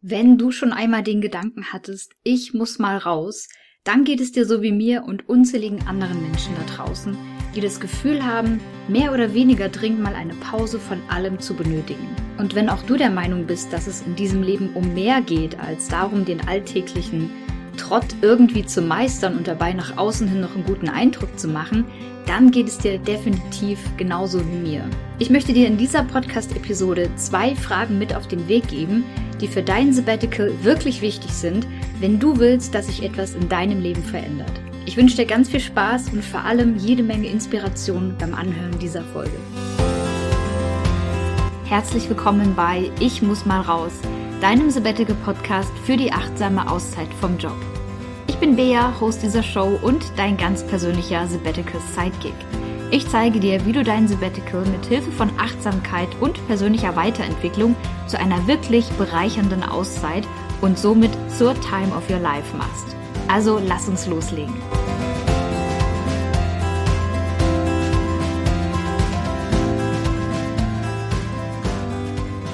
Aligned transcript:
Wenn 0.00 0.38
du 0.38 0.52
schon 0.52 0.72
einmal 0.72 1.02
den 1.02 1.20
Gedanken 1.20 1.72
hattest, 1.72 2.12
ich 2.22 2.54
muss 2.54 2.78
mal 2.78 2.98
raus, 2.98 3.48
dann 3.82 4.04
geht 4.04 4.20
es 4.20 4.30
dir 4.30 4.46
so 4.46 4.62
wie 4.62 4.70
mir 4.70 5.02
und 5.02 5.28
unzähligen 5.28 5.88
anderen 5.88 6.22
Menschen 6.22 6.54
da 6.54 6.72
draußen, 6.72 7.16
die 7.56 7.60
das 7.60 7.80
Gefühl 7.80 8.24
haben, 8.24 8.60
mehr 8.86 9.12
oder 9.12 9.34
weniger 9.34 9.68
dringend 9.68 10.00
mal 10.00 10.14
eine 10.14 10.34
Pause 10.34 10.78
von 10.78 11.00
allem 11.08 11.40
zu 11.40 11.54
benötigen. 11.54 12.14
Und 12.38 12.54
wenn 12.54 12.68
auch 12.68 12.84
du 12.84 12.94
der 12.96 13.10
Meinung 13.10 13.48
bist, 13.48 13.72
dass 13.72 13.88
es 13.88 14.02
in 14.02 14.14
diesem 14.14 14.44
Leben 14.44 14.70
um 14.74 14.94
mehr 14.94 15.20
geht, 15.20 15.58
als 15.58 15.88
darum, 15.88 16.24
den 16.24 16.46
alltäglichen 16.46 17.28
Trott 17.76 18.06
irgendwie 18.22 18.64
zu 18.64 18.82
meistern 18.82 19.36
und 19.36 19.48
dabei 19.48 19.72
nach 19.72 19.96
außen 19.96 20.28
hin 20.28 20.40
noch 20.40 20.54
einen 20.54 20.64
guten 20.64 20.88
Eindruck 20.88 21.36
zu 21.36 21.48
machen, 21.48 21.84
dann 22.26 22.52
geht 22.52 22.68
es 22.68 22.78
dir 22.78 22.98
definitiv 22.98 23.80
genauso 23.96 24.46
wie 24.46 24.70
mir. 24.70 24.84
Ich 25.18 25.30
möchte 25.30 25.52
dir 25.52 25.66
in 25.66 25.76
dieser 25.76 26.04
Podcast-Episode 26.04 27.10
zwei 27.16 27.56
Fragen 27.56 27.98
mit 27.98 28.14
auf 28.14 28.28
den 28.28 28.46
Weg 28.46 28.68
geben, 28.68 29.02
die 29.40 29.48
für 29.48 29.62
dein 29.62 29.92
Sabbatical 29.92 30.52
wirklich 30.62 31.00
wichtig 31.00 31.30
sind, 31.32 31.66
wenn 32.00 32.18
du 32.18 32.38
willst, 32.38 32.74
dass 32.74 32.86
sich 32.86 33.02
etwas 33.02 33.34
in 33.34 33.48
deinem 33.48 33.80
Leben 33.80 34.02
verändert. 34.02 34.52
Ich 34.86 34.96
wünsche 34.96 35.16
dir 35.16 35.26
ganz 35.26 35.50
viel 35.50 35.60
Spaß 35.60 36.10
und 36.12 36.24
vor 36.24 36.44
allem 36.44 36.76
jede 36.76 37.02
Menge 37.02 37.28
Inspiration 37.28 38.16
beim 38.18 38.34
Anhören 38.34 38.78
dieser 38.78 39.02
Folge. 39.02 39.36
Herzlich 41.66 42.08
willkommen 42.08 42.54
bei 42.56 42.90
Ich 42.98 43.20
muss 43.20 43.44
mal 43.44 43.60
raus, 43.60 43.92
deinem 44.40 44.70
Sabbatical 44.70 45.16
Podcast 45.24 45.72
für 45.84 45.96
die 45.96 46.12
achtsame 46.12 46.70
Auszeit 46.70 47.12
vom 47.20 47.36
Job. 47.36 47.56
Ich 48.26 48.36
bin 48.36 48.56
Bea, 48.56 48.98
Host 49.00 49.22
dieser 49.22 49.42
Show 49.42 49.78
und 49.82 50.04
dein 50.16 50.36
ganz 50.36 50.66
persönlicher 50.66 51.26
Sabbatical 51.26 51.80
Sidekick. 51.94 52.57
Ich 52.90 53.06
zeige 53.06 53.38
dir, 53.38 53.66
wie 53.66 53.72
du 53.72 53.84
dein 53.84 54.08
Sabbatical 54.08 54.64
mit 54.64 54.86
Hilfe 54.86 55.12
von 55.12 55.28
Achtsamkeit 55.38 56.08
und 56.20 56.46
persönlicher 56.46 56.96
Weiterentwicklung 56.96 57.76
zu 58.06 58.18
einer 58.18 58.46
wirklich 58.46 58.88
bereichernden 58.92 59.62
Auszeit 59.62 60.26
und 60.62 60.78
somit 60.78 61.10
zur 61.30 61.52
Time 61.60 61.94
of 61.94 62.08
Your 62.08 62.18
Life 62.18 62.56
machst. 62.56 62.96
Also 63.28 63.58
lass 63.58 63.90
uns 63.90 64.06
loslegen. 64.06 64.54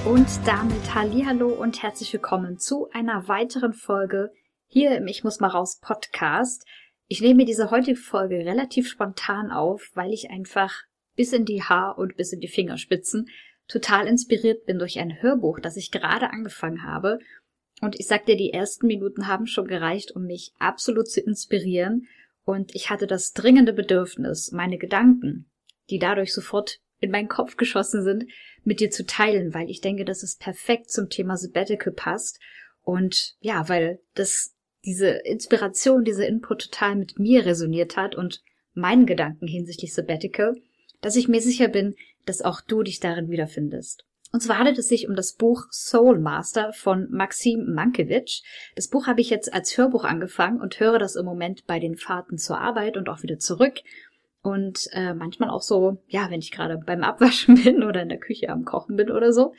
Und 0.05 0.29
damit 0.45 0.95
Hallo 0.97 1.51
und 1.51 1.81
herzlich 1.81 2.13
willkommen 2.13 2.59
zu 2.59 2.89
einer 2.91 3.29
weiteren 3.29 3.73
Folge 3.73 4.33
hier 4.67 4.97
im 4.97 5.07
Ich 5.07 5.23
muss 5.23 5.39
mal 5.39 5.47
raus 5.47 5.79
Podcast. 5.81 6.67
Ich 7.07 7.21
nehme 7.21 7.45
diese 7.45 7.71
heutige 7.71 7.97
Folge 7.99 8.37
relativ 8.37 8.89
spontan 8.89 9.51
auf, 9.51 9.91
weil 9.95 10.13
ich 10.13 10.31
einfach 10.31 10.73
bis 11.17 11.33
in 11.33 11.45
die 11.45 11.63
Haar- 11.63 11.99
und 11.99 12.17
bis 12.17 12.33
in 12.33 12.41
die 12.41 12.49
Fingerspitzen 12.49 13.29
total 13.69 14.07
inspiriert 14.07 14.67
bin 14.67 14.79
durch 14.79 14.99
ein 14.99 15.23
Hörbuch, 15.23 15.61
das 15.61 15.77
ich 15.77 15.91
gerade 15.91 16.31
angefangen 16.31 16.83
habe. 16.83 17.19
Und 17.81 17.99
ich 17.99 18.07
sag 18.07 18.27
dir, 18.27 18.37
die 18.37 18.53
ersten 18.53 18.87
Minuten 18.87 19.27
haben 19.27 19.47
schon 19.47 19.67
gereicht, 19.67 20.13
um 20.13 20.25
mich 20.25 20.53
absolut 20.59 21.09
zu 21.09 21.21
inspirieren. 21.21 22.07
Und 22.45 22.75
ich 22.75 22.91
hatte 22.91 23.07
das 23.07 23.33
dringende 23.33 23.73
Bedürfnis, 23.73 24.53
meine 24.53 24.79
Gedanken, 24.79 25.51
die 25.91 25.99
dadurch 25.99 26.33
sofort 26.33 26.79
in 27.01 27.11
meinen 27.11 27.29
Kopf 27.29 27.57
geschossen 27.57 28.03
sind, 28.03 28.27
mit 28.63 28.81
dir 28.81 28.91
zu 28.91 29.05
teilen, 29.05 29.53
weil 29.53 29.69
ich 29.69 29.81
denke, 29.81 30.05
dass 30.05 30.23
es 30.23 30.37
perfekt 30.37 30.91
zum 30.91 31.11
Thema 31.11 31.37
Sabbatical 31.37 31.93
passt. 31.93 32.41
Und 32.83 33.35
ja, 33.41 33.69
weil 33.69 34.01
das 34.15 34.54
diese 34.85 35.09
Inspiration, 35.09 36.05
dieser 36.05 36.27
Input 36.27 36.71
total 36.71 36.97
mit 36.97 37.19
mir 37.19 37.47
resoniert 37.47 37.97
hat 37.97 38.15
und 38.15 38.43
meinen 38.75 39.07
Gedanken 39.07 39.47
hinsichtlich 39.47 39.95
Sabbatical, 39.95 40.55
dass 41.01 41.17
ich 41.17 41.29
mir 41.29 41.41
sicher 41.41 41.69
bin, 41.69 41.95
dass 42.27 42.43
auch 42.43 42.61
du 42.61 42.83
dich 42.83 43.01
darin 43.01 43.31
wiederfindest. 43.31 44.05
Und 44.33 44.41
zwar 44.41 44.59
handelt 44.59 44.79
es 44.79 44.89
sich 44.89 45.09
um 45.09 45.15
das 45.15 45.35
Buch 45.35 45.67
Soul 45.71 46.19
Master 46.19 46.73
von 46.73 47.09
Maxim 47.11 47.73
Mankiewicz. 47.73 48.43
Das 48.75 48.89
Buch 48.89 49.07
habe 49.07 49.21
ich 49.21 49.31
jetzt 49.31 49.55
als 49.55 49.79
Hörbuch 49.79 50.03
angefangen 50.03 50.61
und 50.61 50.81
höre 50.81 50.99
das 50.99 51.15
im 51.15 51.25
Moment 51.25 51.67
bei 51.67 51.79
den 51.79 51.97
Fahrten 51.97 52.37
zur 52.37 52.61
Arbeit 52.61 52.97
und 52.97 53.09
auch 53.09 53.23
wieder 53.23 53.39
zurück. 53.39 53.79
Und 54.43 54.89
äh, 54.91 55.15
manchmal 55.15 55.51
auch 55.51 55.63
so, 55.63 56.03
ja, 56.09 56.31
wenn 56.31 56.41
ich 56.41 56.51
gerade 56.51 56.79
beim 56.79 57.05
Abwaschen 57.05 57.55
bin 57.63 57.85
oder 57.85 58.03
in 58.03 58.09
der 58.09 58.19
Küche 58.19 58.49
am 58.49 58.65
Kochen 58.65 58.97
bin 58.97 59.11
oder 59.11 59.33
so. 59.33 59.55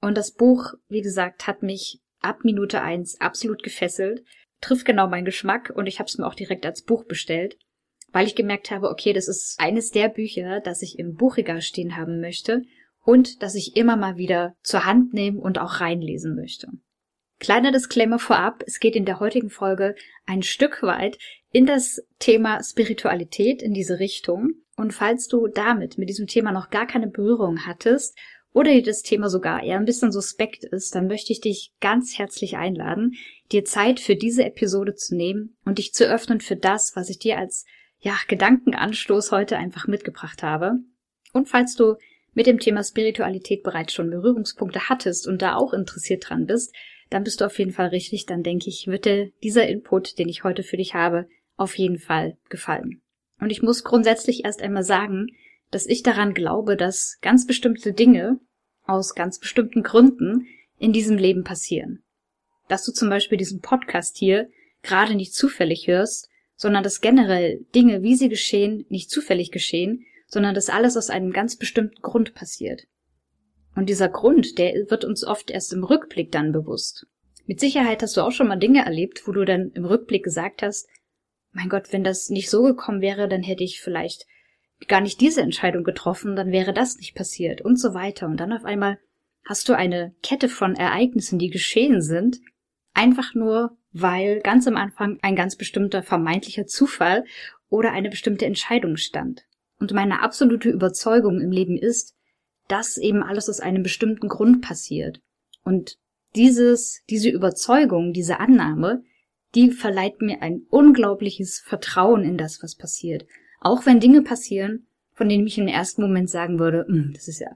Und 0.00 0.16
das 0.16 0.32
Buch, 0.32 0.72
wie 0.88 1.02
gesagt, 1.02 1.46
hat 1.46 1.62
mich 1.62 2.00
ab 2.20 2.44
Minute 2.44 2.80
eins 2.80 3.20
absolut 3.20 3.62
gefesselt 3.62 4.24
trifft 4.64 4.84
genau 4.84 5.08
meinen 5.08 5.24
Geschmack 5.24 5.72
und 5.74 5.86
ich 5.86 5.98
habe 5.98 6.08
es 6.08 6.18
mir 6.18 6.26
auch 6.26 6.34
direkt 6.34 6.64
als 6.66 6.82
Buch 6.82 7.04
bestellt, 7.04 7.56
weil 8.12 8.26
ich 8.26 8.34
gemerkt 8.34 8.70
habe, 8.70 8.88
okay, 8.88 9.12
das 9.12 9.28
ist 9.28 9.56
eines 9.58 9.90
der 9.90 10.08
Bücher, 10.08 10.60
das 10.60 10.82
ich 10.82 10.98
im 10.98 11.14
Buchregal 11.14 11.60
stehen 11.60 11.96
haben 11.96 12.20
möchte 12.20 12.62
und 13.04 13.42
das 13.42 13.54
ich 13.54 13.76
immer 13.76 13.96
mal 13.96 14.16
wieder 14.16 14.54
zur 14.62 14.84
Hand 14.84 15.12
nehmen 15.12 15.38
und 15.38 15.58
auch 15.58 15.80
reinlesen 15.80 16.34
möchte. 16.34 16.68
Kleiner 17.40 17.72
Disclaimer 17.72 18.18
vorab, 18.18 18.62
es 18.66 18.80
geht 18.80 18.96
in 18.96 19.04
der 19.04 19.20
heutigen 19.20 19.50
Folge 19.50 19.96
ein 20.24 20.42
Stück 20.42 20.82
weit 20.82 21.18
in 21.50 21.66
das 21.66 22.00
Thema 22.18 22.62
Spiritualität 22.62 23.62
in 23.62 23.74
diese 23.74 23.98
Richtung. 23.98 24.50
Und 24.76 24.92
falls 24.92 25.28
du 25.28 25.46
damit 25.48 25.98
mit 25.98 26.08
diesem 26.08 26.26
Thema 26.26 26.52
noch 26.52 26.70
gar 26.70 26.86
keine 26.86 27.06
Berührung 27.06 27.66
hattest 27.66 28.18
oder 28.54 28.70
dir 28.70 28.82
das 28.82 29.02
Thema 29.02 29.28
sogar 29.28 29.62
eher 29.62 29.76
ein 29.76 29.84
bisschen 29.84 30.12
suspekt 30.12 30.64
ist, 30.64 30.94
dann 30.94 31.08
möchte 31.08 31.32
ich 31.32 31.40
dich 31.40 31.72
ganz 31.80 32.16
herzlich 32.16 32.56
einladen, 32.56 33.16
dir 33.50 33.64
Zeit 33.64 33.98
für 34.00 34.14
diese 34.14 34.44
Episode 34.44 34.94
zu 34.94 35.16
nehmen 35.16 35.56
und 35.64 35.78
dich 35.78 35.92
zu 35.92 36.06
öffnen 36.06 36.40
für 36.40 36.56
das, 36.56 36.94
was 36.94 37.10
ich 37.10 37.18
dir 37.18 37.36
als 37.36 37.66
ja, 37.98 38.16
Gedankenanstoß 38.28 39.32
heute 39.32 39.56
einfach 39.56 39.88
mitgebracht 39.88 40.42
habe. 40.42 40.74
Und 41.32 41.48
falls 41.48 41.74
du 41.74 41.96
mit 42.32 42.46
dem 42.46 42.60
Thema 42.60 42.84
Spiritualität 42.84 43.64
bereits 43.64 43.92
schon 43.92 44.10
Berührungspunkte 44.10 44.88
hattest 44.88 45.26
und 45.26 45.42
da 45.42 45.56
auch 45.56 45.72
interessiert 45.72 46.28
dran 46.28 46.46
bist, 46.46 46.72
dann 47.10 47.24
bist 47.24 47.40
du 47.40 47.46
auf 47.46 47.58
jeden 47.58 47.72
Fall 47.72 47.88
richtig. 47.88 48.26
Dann 48.26 48.44
denke 48.44 48.68
ich, 48.68 48.86
wird 48.86 49.04
dir 49.04 49.32
dieser 49.42 49.66
Input, 49.66 50.18
den 50.18 50.28
ich 50.28 50.44
heute 50.44 50.62
für 50.62 50.76
dich 50.76 50.94
habe, 50.94 51.28
auf 51.56 51.76
jeden 51.76 51.98
Fall 51.98 52.36
gefallen. 52.50 53.02
Und 53.40 53.50
ich 53.50 53.62
muss 53.62 53.82
grundsätzlich 53.82 54.44
erst 54.44 54.62
einmal 54.62 54.84
sagen, 54.84 55.26
dass 55.70 55.86
ich 55.86 56.02
daran 56.02 56.34
glaube, 56.34 56.76
dass 56.76 57.18
ganz 57.20 57.46
bestimmte 57.46 57.92
Dinge 57.92 58.38
aus 58.84 59.14
ganz 59.14 59.38
bestimmten 59.38 59.82
Gründen 59.82 60.46
in 60.78 60.92
diesem 60.92 61.16
Leben 61.16 61.44
passieren. 61.44 62.02
Dass 62.68 62.84
du 62.84 62.92
zum 62.92 63.08
Beispiel 63.08 63.38
diesen 63.38 63.60
Podcast 63.60 64.16
hier 64.16 64.48
gerade 64.82 65.14
nicht 65.14 65.34
zufällig 65.34 65.86
hörst, 65.86 66.28
sondern 66.56 66.82
dass 66.82 67.00
generell 67.00 67.64
Dinge, 67.74 68.02
wie 68.02 68.14
sie 68.14 68.28
geschehen, 68.28 68.84
nicht 68.88 69.10
zufällig 69.10 69.50
geschehen, 69.50 70.04
sondern 70.26 70.54
dass 70.54 70.70
alles 70.70 70.96
aus 70.96 71.10
einem 71.10 71.32
ganz 71.32 71.56
bestimmten 71.56 72.00
Grund 72.00 72.34
passiert. 72.34 72.86
Und 73.74 73.88
dieser 73.88 74.08
Grund, 74.08 74.58
der 74.58 74.88
wird 74.88 75.04
uns 75.04 75.24
oft 75.24 75.50
erst 75.50 75.72
im 75.72 75.84
Rückblick 75.84 76.30
dann 76.30 76.52
bewusst. 76.52 77.06
Mit 77.46 77.60
Sicherheit 77.60 78.02
hast 78.02 78.16
du 78.16 78.22
auch 78.22 78.30
schon 78.30 78.48
mal 78.48 78.56
Dinge 78.56 78.84
erlebt, 78.84 79.26
wo 79.26 79.32
du 79.32 79.44
dann 79.44 79.70
im 79.74 79.84
Rückblick 79.84 80.22
gesagt 80.22 80.62
hast, 80.62 80.88
mein 81.52 81.68
Gott, 81.68 81.92
wenn 81.92 82.04
das 82.04 82.30
nicht 82.30 82.50
so 82.50 82.62
gekommen 82.62 83.00
wäre, 83.00 83.28
dann 83.28 83.42
hätte 83.42 83.64
ich 83.64 83.80
vielleicht 83.80 84.26
gar 84.88 85.00
nicht 85.00 85.20
diese 85.20 85.40
Entscheidung 85.40 85.84
getroffen, 85.84 86.36
dann 86.36 86.52
wäre 86.52 86.72
das 86.72 86.96
nicht 86.96 87.14
passiert 87.14 87.60
und 87.60 87.76
so 87.78 87.94
weiter. 87.94 88.26
Und 88.26 88.38
dann 88.38 88.52
auf 88.52 88.64
einmal 88.64 88.98
hast 89.46 89.68
du 89.68 89.74
eine 89.74 90.14
Kette 90.22 90.48
von 90.48 90.74
Ereignissen, 90.74 91.38
die 91.38 91.50
geschehen 91.50 92.02
sind, 92.02 92.40
einfach 92.92 93.34
nur, 93.34 93.76
weil 93.92 94.40
ganz 94.40 94.66
am 94.66 94.76
Anfang 94.76 95.18
ein 95.22 95.36
ganz 95.36 95.56
bestimmter 95.56 96.02
vermeintlicher 96.02 96.66
Zufall 96.66 97.24
oder 97.68 97.92
eine 97.92 98.10
bestimmte 98.10 98.46
Entscheidung 98.46 98.96
stand. 98.96 99.44
Und 99.78 99.92
meine 99.92 100.22
absolute 100.22 100.70
Überzeugung 100.70 101.40
im 101.40 101.50
Leben 101.50 101.76
ist, 101.76 102.14
dass 102.68 102.96
eben 102.96 103.22
alles 103.22 103.48
aus 103.48 103.60
einem 103.60 103.82
bestimmten 103.82 104.28
Grund 104.28 104.62
passiert. 104.62 105.20
Und 105.64 105.98
dieses, 106.34 107.02
diese 107.10 107.28
Überzeugung, 107.28 108.12
diese 108.12 108.40
Annahme, 108.40 109.02
die 109.54 109.70
verleiht 109.70 110.20
mir 110.20 110.42
ein 110.42 110.62
unglaubliches 110.70 111.60
Vertrauen 111.60 112.24
in 112.24 112.36
das, 112.36 112.62
was 112.62 112.74
passiert. 112.74 113.26
Auch 113.64 113.86
wenn 113.86 113.98
Dinge 113.98 114.22
passieren, 114.22 114.86
von 115.14 115.28
denen 115.28 115.46
ich 115.46 115.56
im 115.56 115.68
ersten 115.68 116.02
Moment 116.02 116.28
sagen 116.28 116.58
würde, 116.58 116.84
hm, 116.86 117.12
das 117.14 117.28
ist 117.28 117.40
ja 117.40 117.48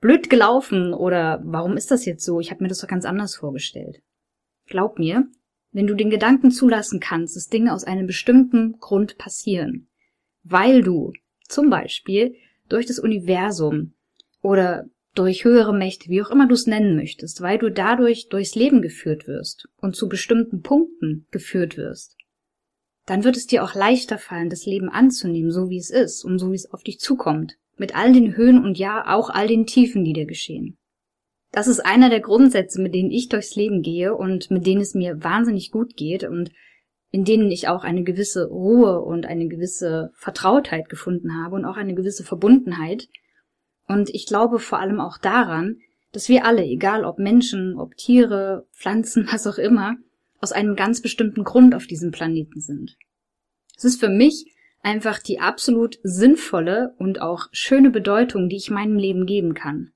blöd 0.00 0.30
gelaufen 0.30 0.94
oder 0.94 1.42
warum 1.44 1.76
ist 1.76 1.90
das 1.90 2.06
jetzt 2.06 2.24
so? 2.24 2.40
Ich 2.40 2.50
habe 2.50 2.64
mir 2.64 2.68
das 2.68 2.78
doch 2.78 2.88
ganz 2.88 3.04
anders 3.04 3.36
vorgestellt. 3.36 4.00
Glaub 4.66 4.98
mir, 4.98 5.28
wenn 5.72 5.86
du 5.86 5.94
den 5.94 6.08
Gedanken 6.08 6.50
zulassen 6.50 6.98
kannst, 6.98 7.36
dass 7.36 7.48
Dinge 7.48 7.74
aus 7.74 7.84
einem 7.84 8.06
bestimmten 8.06 8.78
Grund 8.78 9.18
passieren, 9.18 9.88
weil 10.44 10.82
du 10.82 11.12
zum 11.46 11.68
Beispiel 11.68 12.36
durch 12.70 12.86
das 12.86 12.98
Universum 12.98 13.92
oder 14.40 14.86
durch 15.14 15.44
höhere 15.44 15.74
Mächte, 15.74 16.08
wie 16.08 16.22
auch 16.22 16.30
immer 16.30 16.48
du 16.48 16.54
es 16.54 16.66
nennen 16.66 16.96
möchtest, 16.96 17.42
weil 17.42 17.58
du 17.58 17.70
dadurch 17.70 18.30
durchs 18.30 18.54
Leben 18.54 18.80
geführt 18.80 19.26
wirst 19.26 19.68
und 19.76 19.94
zu 19.94 20.08
bestimmten 20.08 20.62
Punkten 20.62 21.26
geführt 21.30 21.76
wirst, 21.76 22.16
dann 23.10 23.24
wird 23.24 23.36
es 23.36 23.48
dir 23.48 23.64
auch 23.64 23.74
leichter 23.74 24.18
fallen, 24.18 24.50
das 24.50 24.66
Leben 24.66 24.88
anzunehmen, 24.88 25.50
so 25.50 25.68
wie 25.68 25.78
es 25.78 25.90
ist 25.90 26.24
und 26.24 26.38
so 26.38 26.52
wie 26.52 26.54
es 26.54 26.70
auf 26.72 26.84
dich 26.84 27.00
zukommt. 27.00 27.56
Mit 27.76 27.96
all 27.96 28.12
den 28.12 28.36
Höhen 28.36 28.64
und 28.64 28.78
ja, 28.78 29.02
auch 29.04 29.30
all 29.30 29.48
den 29.48 29.66
Tiefen, 29.66 30.04
die 30.04 30.12
dir 30.12 30.26
geschehen. 30.26 30.78
Das 31.50 31.66
ist 31.66 31.80
einer 31.80 32.08
der 32.08 32.20
Grundsätze, 32.20 32.80
mit 32.80 32.94
denen 32.94 33.10
ich 33.10 33.28
durchs 33.28 33.56
Leben 33.56 33.82
gehe 33.82 34.14
und 34.14 34.52
mit 34.52 34.64
denen 34.64 34.80
es 34.80 34.94
mir 34.94 35.24
wahnsinnig 35.24 35.72
gut 35.72 35.96
geht 35.96 36.22
und 36.22 36.52
in 37.10 37.24
denen 37.24 37.50
ich 37.50 37.66
auch 37.66 37.82
eine 37.82 38.04
gewisse 38.04 38.46
Ruhe 38.46 39.00
und 39.00 39.26
eine 39.26 39.48
gewisse 39.48 40.12
Vertrautheit 40.14 40.88
gefunden 40.88 41.34
habe 41.34 41.56
und 41.56 41.64
auch 41.64 41.76
eine 41.76 41.96
gewisse 41.96 42.22
Verbundenheit. 42.22 43.08
Und 43.88 44.08
ich 44.10 44.24
glaube 44.24 44.60
vor 44.60 44.78
allem 44.78 45.00
auch 45.00 45.18
daran, 45.18 45.78
dass 46.12 46.28
wir 46.28 46.44
alle, 46.44 46.62
egal 46.62 47.04
ob 47.04 47.18
Menschen, 47.18 47.76
ob 47.76 47.96
Tiere, 47.96 48.68
Pflanzen, 48.72 49.26
was 49.32 49.48
auch 49.48 49.58
immer, 49.58 49.96
aus 50.40 50.52
einem 50.52 50.76
ganz 50.76 51.02
bestimmten 51.02 51.44
Grund 51.44 51.74
auf 51.74 51.86
diesem 51.86 52.10
Planeten 52.10 52.60
sind. 52.60 52.96
Es 53.76 53.84
ist 53.84 54.00
für 54.00 54.08
mich 54.08 54.54
einfach 54.82 55.18
die 55.18 55.40
absolut 55.40 55.98
sinnvolle 56.02 56.94
und 56.98 57.20
auch 57.20 57.48
schöne 57.52 57.90
Bedeutung, 57.90 58.48
die 58.48 58.56
ich 58.56 58.70
meinem 58.70 58.96
Leben 58.96 59.26
geben 59.26 59.54
kann. 59.54 59.92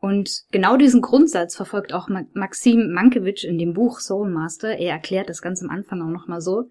Und 0.00 0.44
genau 0.50 0.76
diesen 0.76 1.00
Grundsatz 1.00 1.56
verfolgt 1.56 1.94
auch 1.94 2.08
Maxim 2.34 2.92
Mankiewicz 2.92 3.42
in 3.42 3.58
dem 3.58 3.72
Buch 3.72 4.00
Soul 4.00 4.28
Master. 4.28 4.76
Er 4.76 4.92
erklärt 4.92 5.30
das 5.30 5.40
ganz 5.40 5.62
am 5.62 5.70
Anfang 5.70 6.02
auch 6.02 6.10
nochmal 6.10 6.42
so. 6.42 6.68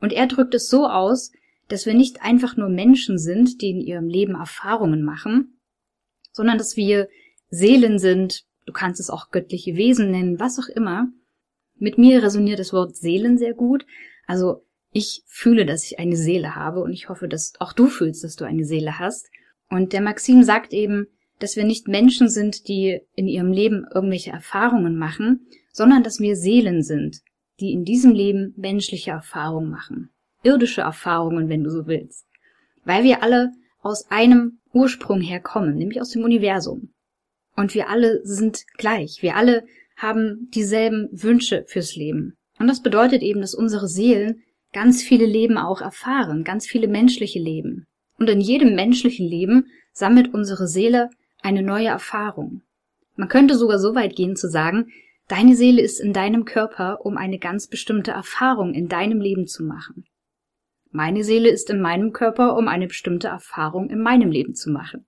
Und 0.00 0.12
er 0.12 0.26
drückt 0.26 0.54
es 0.54 0.68
so 0.68 0.88
aus, 0.88 1.30
dass 1.68 1.86
wir 1.86 1.94
nicht 1.94 2.22
einfach 2.22 2.56
nur 2.56 2.68
Menschen 2.68 3.16
sind, 3.18 3.62
die 3.62 3.70
in 3.70 3.80
ihrem 3.80 4.08
Leben 4.08 4.34
Erfahrungen 4.34 5.04
machen, 5.04 5.60
sondern 6.32 6.58
dass 6.58 6.76
wir 6.76 7.08
Seelen 7.48 7.98
sind, 8.00 8.44
du 8.66 8.72
kannst 8.72 8.98
es 8.98 9.08
auch 9.08 9.30
göttliche 9.30 9.76
Wesen 9.76 10.10
nennen, 10.10 10.40
was 10.40 10.58
auch 10.58 10.68
immer. 10.68 11.06
Mit 11.78 11.98
mir 11.98 12.22
resoniert 12.22 12.58
das 12.58 12.72
Wort 12.72 12.96
Seelen 12.96 13.38
sehr 13.38 13.54
gut. 13.54 13.86
Also 14.26 14.64
ich 14.92 15.22
fühle, 15.26 15.66
dass 15.66 15.84
ich 15.84 15.98
eine 15.98 16.16
Seele 16.16 16.54
habe 16.54 16.80
und 16.80 16.92
ich 16.92 17.08
hoffe, 17.08 17.28
dass 17.28 17.52
auch 17.58 17.72
du 17.72 17.86
fühlst, 17.86 18.22
dass 18.24 18.36
du 18.36 18.44
eine 18.44 18.64
Seele 18.64 18.98
hast. 18.98 19.28
Und 19.68 19.92
der 19.92 20.00
Maxim 20.00 20.42
sagt 20.44 20.72
eben, 20.72 21.08
dass 21.40 21.56
wir 21.56 21.64
nicht 21.64 21.88
Menschen 21.88 22.28
sind, 22.28 22.68
die 22.68 23.00
in 23.14 23.26
ihrem 23.26 23.52
Leben 23.52 23.86
irgendwelche 23.92 24.30
Erfahrungen 24.30 24.96
machen, 24.96 25.46
sondern 25.72 26.04
dass 26.04 26.20
wir 26.20 26.36
Seelen 26.36 26.82
sind, 26.82 27.22
die 27.60 27.72
in 27.72 27.84
diesem 27.84 28.12
Leben 28.12 28.54
menschliche 28.56 29.10
Erfahrungen 29.10 29.70
machen. 29.70 30.10
Irdische 30.42 30.82
Erfahrungen, 30.82 31.48
wenn 31.48 31.64
du 31.64 31.70
so 31.70 31.86
willst. 31.86 32.26
Weil 32.84 33.02
wir 33.02 33.22
alle 33.22 33.52
aus 33.80 34.10
einem 34.10 34.60
Ursprung 34.72 35.20
herkommen, 35.20 35.76
nämlich 35.76 36.00
aus 36.00 36.10
dem 36.10 36.22
Universum. 36.22 36.92
Und 37.56 37.74
wir 37.74 37.88
alle 37.88 38.20
sind 38.24 38.64
gleich. 38.76 39.18
Wir 39.22 39.36
alle 39.36 39.64
haben 39.96 40.48
dieselben 40.50 41.08
Wünsche 41.12 41.64
fürs 41.66 41.96
Leben. 41.96 42.36
Und 42.58 42.68
das 42.68 42.82
bedeutet 42.82 43.22
eben, 43.22 43.40
dass 43.40 43.54
unsere 43.54 43.88
Seelen 43.88 44.42
ganz 44.72 45.02
viele 45.02 45.26
Leben 45.26 45.56
auch 45.56 45.80
erfahren, 45.80 46.44
ganz 46.44 46.66
viele 46.66 46.88
menschliche 46.88 47.38
Leben. 47.38 47.86
Und 48.18 48.28
in 48.28 48.40
jedem 48.40 48.74
menschlichen 48.74 49.26
Leben 49.26 49.66
sammelt 49.92 50.32
unsere 50.32 50.68
Seele 50.68 51.10
eine 51.42 51.62
neue 51.62 51.88
Erfahrung. 51.88 52.62
Man 53.16 53.28
könnte 53.28 53.56
sogar 53.56 53.78
so 53.78 53.94
weit 53.94 54.16
gehen 54.16 54.36
zu 54.36 54.48
sagen, 54.48 54.88
deine 55.28 55.54
Seele 55.54 55.82
ist 55.82 56.00
in 56.00 56.12
deinem 56.12 56.44
Körper, 56.44 57.04
um 57.04 57.16
eine 57.16 57.38
ganz 57.38 57.68
bestimmte 57.68 58.10
Erfahrung 58.10 58.74
in 58.74 58.88
deinem 58.88 59.20
Leben 59.20 59.46
zu 59.46 59.62
machen. 59.62 60.04
Meine 60.90 61.24
Seele 61.24 61.48
ist 61.48 61.70
in 61.70 61.80
meinem 61.80 62.12
Körper, 62.12 62.56
um 62.56 62.68
eine 62.68 62.86
bestimmte 62.86 63.28
Erfahrung 63.28 63.90
in 63.90 64.00
meinem 64.00 64.30
Leben 64.30 64.54
zu 64.54 64.70
machen. 64.70 65.06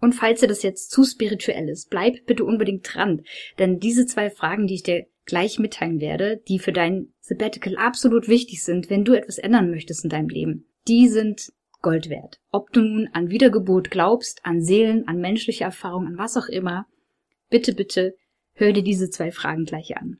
Und 0.00 0.14
falls 0.14 0.40
dir 0.40 0.46
das 0.46 0.62
jetzt 0.62 0.90
zu 0.90 1.04
spirituell 1.04 1.68
ist, 1.68 1.90
bleib 1.90 2.26
bitte 2.26 2.44
unbedingt 2.44 2.88
dran, 2.92 3.22
denn 3.58 3.80
diese 3.80 4.06
zwei 4.06 4.30
Fragen, 4.30 4.66
die 4.66 4.74
ich 4.74 4.82
dir 4.82 5.06
gleich 5.24 5.58
mitteilen 5.58 6.00
werde, 6.00 6.40
die 6.48 6.58
für 6.58 6.72
dein 6.72 7.12
Sabbatical 7.20 7.76
absolut 7.76 8.28
wichtig 8.28 8.62
sind, 8.62 8.90
wenn 8.90 9.04
du 9.04 9.12
etwas 9.12 9.38
ändern 9.38 9.70
möchtest 9.70 10.04
in 10.04 10.10
deinem 10.10 10.28
Leben, 10.28 10.66
die 10.86 11.08
sind 11.08 11.52
Gold 11.82 12.08
wert. 12.08 12.40
Ob 12.50 12.72
du 12.72 12.80
nun 12.80 13.08
an 13.12 13.30
Wiedergeburt 13.30 13.90
glaubst, 13.90 14.40
an 14.44 14.62
Seelen, 14.62 15.06
an 15.06 15.20
menschliche 15.20 15.64
Erfahrung, 15.64 16.06
an 16.06 16.18
was 16.18 16.36
auch 16.36 16.48
immer, 16.48 16.86
bitte, 17.50 17.74
bitte, 17.74 18.16
hör 18.54 18.72
dir 18.72 18.82
diese 18.82 19.10
zwei 19.10 19.30
Fragen 19.30 19.64
gleich 19.64 19.96
an. 19.96 20.18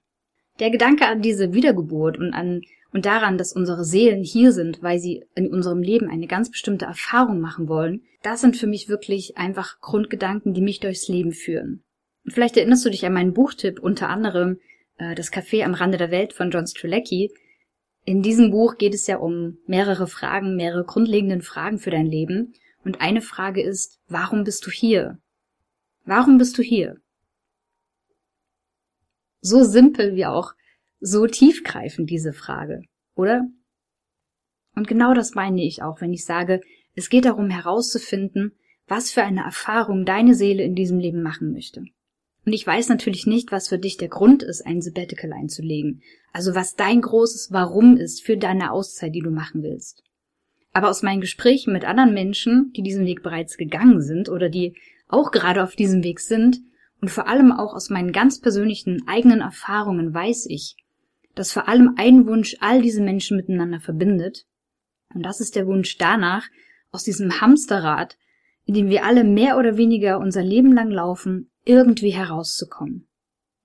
Der 0.61 0.71
Gedanke 0.71 1.07
an 1.07 1.23
diese 1.23 1.53
Wiedergeburt 1.55 2.19
und 2.19 2.33
an 2.33 2.63
und 2.93 3.07
daran, 3.07 3.39
dass 3.39 3.53
unsere 3.53 3.85
Seelen 3.85 4.23
hier 4.23 4.53
sind, 4.53 4.83
weil 4.83 4.99
sie 4.99 5.25
in 5.35 5.53
unserem 5.53 5.83
Leben 5.83 6.09
eine 6.09 6.27
ganz 6.27 6.51
bestimmte 6.51 6.87
Erfahrung 6.87 7.41
machen 7.41 7.69
wollen, 7.69 8.03
das 8.23 8.41
sind 8.41 8.57
für 8.57 8.67
mich 8.67 8.89
wirklich 8.89 9.37
einfach 9.37 9.81
Grundgedanken, 9.81 10.55
die 10.55 10.63
mich 10.63 10.81
durchs 10.81 11.09
Leben 11.09 11.33
führen. 11.33 11.85
Und 12.25 12.33
vielleicht 12.33 12.57
erinnerst 12.57 12.85
du 12.85 12.91
dich 12.91 13.05
an 13.07 13.13
meinen 13.13 13.35
Buchtipp, 13.35 13.79
unter 13.81 14.09
anderem 14.09 14.59
äh, 14.99 15.15
Das 15.15 15.33
Café 15.33 15.65
am 15.65 15.75
Rande 15.75 15.99
der 15.99 16.11
Welt 16.11 16.33
von 16.33 16.51
John 16.51 16.67
Strzelecki. 16.67 17.33
In 18.05 18.23
diesem 18.23 18.51
Buch 18.51 18.79
geht 18.79 18.95
es 18.95 19.07
ja 19.07 19.19
um 19.19 19.59
mehrere 19.67 20.07
Fragen, 20.07 20.57
mehrere 20.57 20.85
grundlegenden 20.85 21.43
Fragen 21.43 21.79
für 21.79 21.91
dein 21.91 22.07
Leben. 22.07 22.55
Und 22.85 23.01
eine 23.01 23.21
Frage 23.21 23.63
ist, 23.63 23.99
warum 24.09 24.45
bist 24.45 24.67
du 24.67 24.71
hier? 24.71 25.19
Warum 26.05 26.39
bist 26.39 26.57
du 26.57 26.63
hier? 26.63 26.97
So 29.41 29.63
simpel 29.63 30.17
wie 30.17 30.27
auch 30.27 30.55
so 31.01 31.27
tiefgreifend 31.27 32.11
diese 32.11 32.33
Frage, 32.33 32.83
oder? 33.15 33.47
Und 34.75 34.89
genau 34.89 35.15
das 35.15 35.35
meine 35.35 35.63
ich 35.63 35.83
auch, 35.83 36.01
wenn 36.01 36.13
ich 36.13 36.25
sage, 36.25 36.61
es 36.95 37.11
geht 37.11 37.25
darum 37.25 37.51
herauszufinden, 37.51 38.53
was 38.87 39.11
für 39.11 39.23
eine 39.23 39.43
Erfahrung 39.43 40.05
deine 40.05 40.35
Seele 40.35 40.63
in 40.63 40.75
diesem 40.75 40.99
Leben 40.99 41.23
machen 41.23 41.53
möchte. 41.53 41.85
Und 42.47 42.53
ich 42.53 42.67
weiß 42.67 42.89
natürlich 42.89 43.27
nicht, 43.27 43.53
was 43.53 43.69
für 43.69 43.79
dich 43.79 43.99
der 43.99 44.09
Grund 44.09 44.43
ist, 44.43 44.65
ein 44.65 44.81
Sabbatical 44.81 45.33
einzulegen. 45.33 46.03
Also 46.33 46.55
was 46.55 46.77
dein 46.77 47.03
großes 47.03 47.49
Warum 47.53 47.97
ist 47.97 48.23
für 48.23 48.37
deine 48.37 48.73
Auszeit, 48.73 49.15
die 49.15 49.21
du 49.21 49.31
machen 49.31 49.63
willst. 49.63 50.03
Aber 50.73 50.89
aus 50.89 51.03
meinen 51.03 51.21
Gesprächen 51.21 51.73
mit 51.73 51.85
anderen 51.85 52.15
Menschen, 52.15 52.73
die 52.75 52.83
diesen 52.83 53.05
Weg 53.05 53.23
bereits 53.23 53.57
gegangen 53.57 54.01
sind 54.01 54.29
oder 54.29 54.49
die 54.49 54.77
auch 55.09 55.31
gerade 55.31 55.63
auf 55.63 55.77
diesem 55.77 56.03
Weg 56.03 56.21
sind, 56.21 56.61
und 57.01 57.11
vor 57.11 57.29
allem 57.29 57.53
auch 57.53 57.75
aus 57.75 57.91
meinen 57.91 58.13
ganz 58.13 58.41
persönlichen 58.41 59.07
eigenen 59.07 59.41
Erfahrungen 59.41 60.13
weiß 60.13 60.47
ich, 60.49 60.77
dass 61.39 61.53
vor 61.53 61.69
allem 61.69 61.95
ein 61.97 62.27
Wunsch 62.27 62.57
all 62.61 62.83
diese 62.83 63.01
Menschen 63.01 63.37
miteinander 63.37 63.79
verbindet. 63.79 64.45
Und 65.15 65.23
das 65.23 65.41
ist 65.41 65.55
der 65.55 65.67
Wunsch 65.67 65.97
danach, 65.97 66.49
aus 66.91 67.05
diesem 67.05 67.41
Hamsterrad, 67.41 68.19
in 68.65 68.75
dem 68.75 68.89
wir 68.89 69.05
alle 69.05 69.23
mehr 69.23 69.57
oder 69.57 69.77
weniger 69.77 70.19
unser 70.19 70.43
Leben 70.43 70.73
lang 70.73 70.91
laufen, 70.91 71.51
irgendwie 71.65 72.11
herauszukommen. 72.11 73.09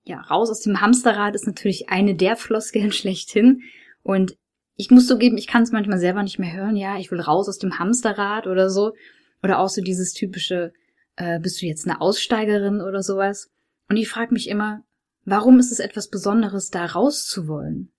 Ja, 0.04 0.20
raus 0.20 0.50
aus 0.50 0.60
dem 0.60 0.80
Hamsterrad 0.80 1.34
ist 1.34 1.46
natürlich 1.46 1.88
eine 1.88 2.14
der 2.14 2.36
Floskeln 2.36 2.92
schlechthin. 2.92 3.62
Und 4.02 4.36
ich 4.76 4.90
muss 4.90 5.06
zugeben, 5.08 5.36
ich 5.36 5.46
kann 5.46 5.62
es 5.62 5.72
manchmal 5.72 5.98
selber 5.98 6.22
nicht 6.22 6.38
mehr 6.38 6.54
hören. 6.54 6.76
Ja, 6.76 6.98
ich 6.98 7.10
will 7.10 7.20
raus 7.20 7.48
aus 7.48 7.58
dem 7.58 7.78
Hamsterrad 7.78 8.46
oder 8.46 8.70
so. 8.70 8.92
Oder 9.42 9.58
auch 9.58 9.68
so 9.68 9.82
dieses 9.82 10.12
typische, 10.12 10.72
äh, 11.16 11.40
bist 11.40 11.60
du 11.60 11.66
jetzt 11.66 11.88
eine 11.88 12.00
Aussteigerin 12.00 12.80
oder 12.80 13.02
sowas? 13.02 13.50
Und 13.88 13.96
ich 13.96 14.08
frage 14.08 14.32
mich 14.32 14.48
immer, 14.48 14.84
warum 15.24 15.58
ist 15.58 15.72
es 15.72 15.78
etwas 15.78 16.08
Besonderes, 16.08 16.70
da 16.70 16.84
raus 16.86 17.26
zu 17.26 17.48
wollen? 17.48 17.92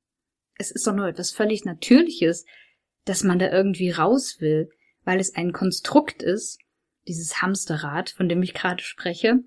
Es 0.57 0.71
ist 0.71 0.87
doch 0.87 0.95
nur 0.95 1.07
etwas 1.07 1.31
völlig 1.31 1.65
Natürliches, 1.65 2.45
dass 3.03 3.23
man 3.23 3.39
da 3.39 3.51
irgendwie 3.51 3.91
raus 3.91 4.37
will, 4.39 4.69
weil 5.03 5.19
es 5.19 5.35
ein 5.35 5.51
Konstrukt 5.51 6.23
ist, 6.23 6.59
dieses 7.07 7.41
Hamsterrad, 7.41 8.09
von 8.09 8.27
dem 8.27 8.41
ich 8.41 8.53
gerade 8.53 8.83
spreche, 8.83 9.39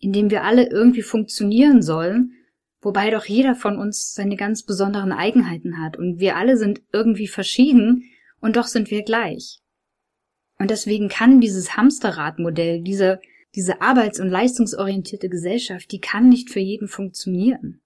in 0.00 0.12
dem 0.12 0.30
wir 0.30 0.44
alle 0.44 0.68
irgendwie 0.68 1.02
funktionieren 1.02 1.82
sollen, 1.82 2.32
wobei 2.80 3.10
doch 3.10 3.26
jeder 3.26 3.54
von 3.54 3.78
uns 3.78 4.12
seine 4.14 4.36
ganz 4.36 4.64
besonderen 4.64 5.12
Eigenheiten 5.12 5.80
hat 5.80 5.96
und 5.96 6.18
wir 6.18 6.36
alle 6.36 6.56
sind 6.56 6.82
irgendwie 6.92 7.28
verschieden 7.28 8.04
und 8.40 8.56
doch 8.56 8.66
sind 8.66 8.90
wir 8.90 9.02
gleich. 9.02 9.60
Und 10.58 10.70
deswegen 10.70 11.08
kann 11.08 11.40
dieses 11.40 11.76
Hamsterradmodell, 11.76 12.82
diese, 12.82 13.20
diese 13.54 13.80
arbeits- 13.80 14.20
und 14.20 14.28
leistungsorientierte 14.28 15.28
Gesellschaft, 15.28 15.90
die 15.92 16.00
kann 16.00 16.28
nicht 16.28 16.50
für 16.50 16.60
jeden 16.60 16.88
funktionieren. 16.88 17.80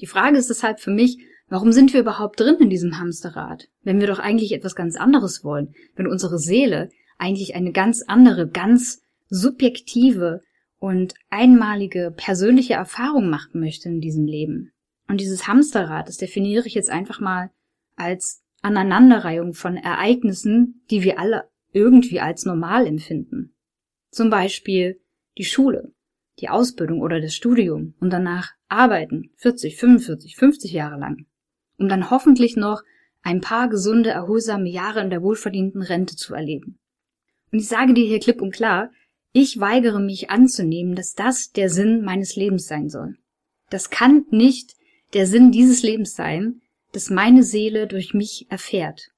Die 0.00 0.06
Frage 0.06 0.38
ist 0.38 0.50
deshalb 0.50 0.80
für 0.80 0.90
mich, 0.90 1.18
warum 1.48 1.72
sind 1.72 1.92
wir 1.92 2.00
überhaupt 2.00 2.40
drin 2.40 2.56
in 2.60 2.70
diesem 2.70 2.98
Hamsterrad, 2.98 3.68
wenn 3.82 4.00
wir 4.00 4.06
doch 4.06 4.18
eigentlich 4.18 4.52
etwas 4.52 4.74
ganz 4.74 4.96
anderes 4.96 5.44
wollen, 5.44 5.74
wenn 5.96 6.06
unsere 6.06 6.38
Seele 6.38 6.90
eigentlich 7.18 7.54
eine 7.54 7.72
ganz 7.72 8.02
andere, 8.02 8.48
ganz 8.48 9.02
subjektive 9.28 10.42
und 10.78 11.14
einmalige 11.30 12.12
persönliche 12.16 12.74
Erfahrung 12.74 13.30
machen 13.30 13.60
möchte 13.60 13.88
in 13.88 14.00
diesem 14.00 14.26
Leben. 14.26 14.72
Und 15.08 15.20
dieses 15.20 15.46
Hamsterrad, 15.46 16.08
das 16.08 16.16
definiere 16.16 16.66
ich 16.66 16.74
jetzt 16.74 16.90
einfach 16.90 17.20
mal 17.20 17.50
als 17.96 18.42
Aneinanderreihung 18.62 19.54
von 19.54 19.76
Ereignissen, 19.76 20.82
die 20.90 21.02
wir 21.02 21.18
alle 21.18 21.48
irgendwie 21.72 22.20
als 22.20 22.44
normal 22.44 22.86
empfinden. 22.86 23.51
Zum 24.12 24.28
Beispiel 24.28 25.00
die 25.38 25.44
Schule, 25.44 25.92
die 26.38 26.50
Ausbildung 26.50 27.00
oder 27.00 27.18
das 27.18 27.34
Studium 27.34 27.94
und 27.98 28.10
danach 28.10 28.52
arbeiten 28.68 29.30
40, 29.36 29.76
45, 29.76 30.36
50 30.36 30.72
Jahre 30.72 31.00
lang, 31.00 31.26
um 31.78 31.88
dann 31.88 32.10
hoffentlich 32.10 32.54
noch 32.56 32.82
ein 33.22 33.40
paar 33.40 33.70
gesunde, 33.70 34.10
erholsame 34.10 34.68
Jahre 34.68 35.00
in 35.00 35.08
der 35.08 35.22
wohlverdienten 35.22 35.80
Rente 35.80 36.14
zu 36.14 36.34
erleben. 36.34 36.78
Und 37.50 37.60
ich 37.60 37.68
sage 37.68 37.94
dir 37.94 38.04
hier 38.04 38.20
klipp 38.20 38.42
und 38.42 38.52
klar, 38.52 38.90
ich 39.32 39.58
weigere 39.58 39.98
mich 39.98 40.28
anzunehmen, 40.28 40.94
dass 40.94 41.14
das 41.14 41.52
der 41.52 41.70
Sinn 41.70 42.02
meines 42.02 42.36
Lebens 42.36 42.66
sein 42.66 42.90
soll. 42.90 43.16
Das 43.70 43.88
kann 43.88 44.26
nicht 44.30 44.76
der 45.14 45.26
Sinn 45.26 45.52
dieses 45.52 45.82
Lebens 45.82 46.14
sein, 46.14 46.60
dass 46.92 47.08
meine 47.08 47.42
Seele 47.42 47.86
durch 47.86 48.12
mich 48.12 48.46
erfährt. 48.50 49.10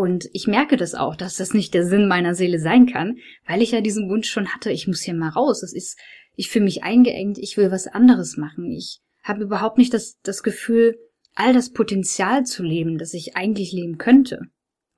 Und 0.00 0.30
ich 0.32 0.46
merke 0.46 0.78
das 0.78 0.94
auch, 0.94 1.14
dass 1.14 1.36
das 1.36 1.52
nicht 1.52 1.74
der 1.74 1.84
Sinn 1.84 2.08
meiner 2.08 2.34
Seele 2.34 2.58
sein 2.58 2.86
kann, 2.86 3.18
weil 3.46 3.60
ich 3.60 3.72
ja 3.72 3.82
diesen 3.82 4.08
Wunsch 4.08 4.30
schon 4.30 4.48
hatte, 4.48 4.72
ich 4.72 4.86
muss 4.86 5.02
hier 5.02 5.12
mal 5.12 5.28
raus. 5.28 5.62
Es 5.62 5.74
ist, 5.74 5.98
ich 6.36 6.48
fühle 6.48 6.64
mich 6.64 6.82
eingeengt, 6.82 7.36
ich 7.36 7.58
will 7.58 7.70
was 7.70 7.86
anderes 7.86 8.38
machen. 8.38 8.70
Ich 8.70 9.02
habe 9.22 9.42
überhaupt 9.42 9.76
nicht 9.76 9.92
das, 9.92 10.18
das 10.22 10.42
Gefühl, 10.42 10.98
all 11.34 11.52
das 11.52 11.74
Potenzial 11.74 12.46
zu 12.46 12.62
leben, 12.62 12.96
das 12.96 13.12
ich 13.12 13.36
eigentlich 13.36 13.72
leben 13.72 13.98
könnte. 13.98 14.38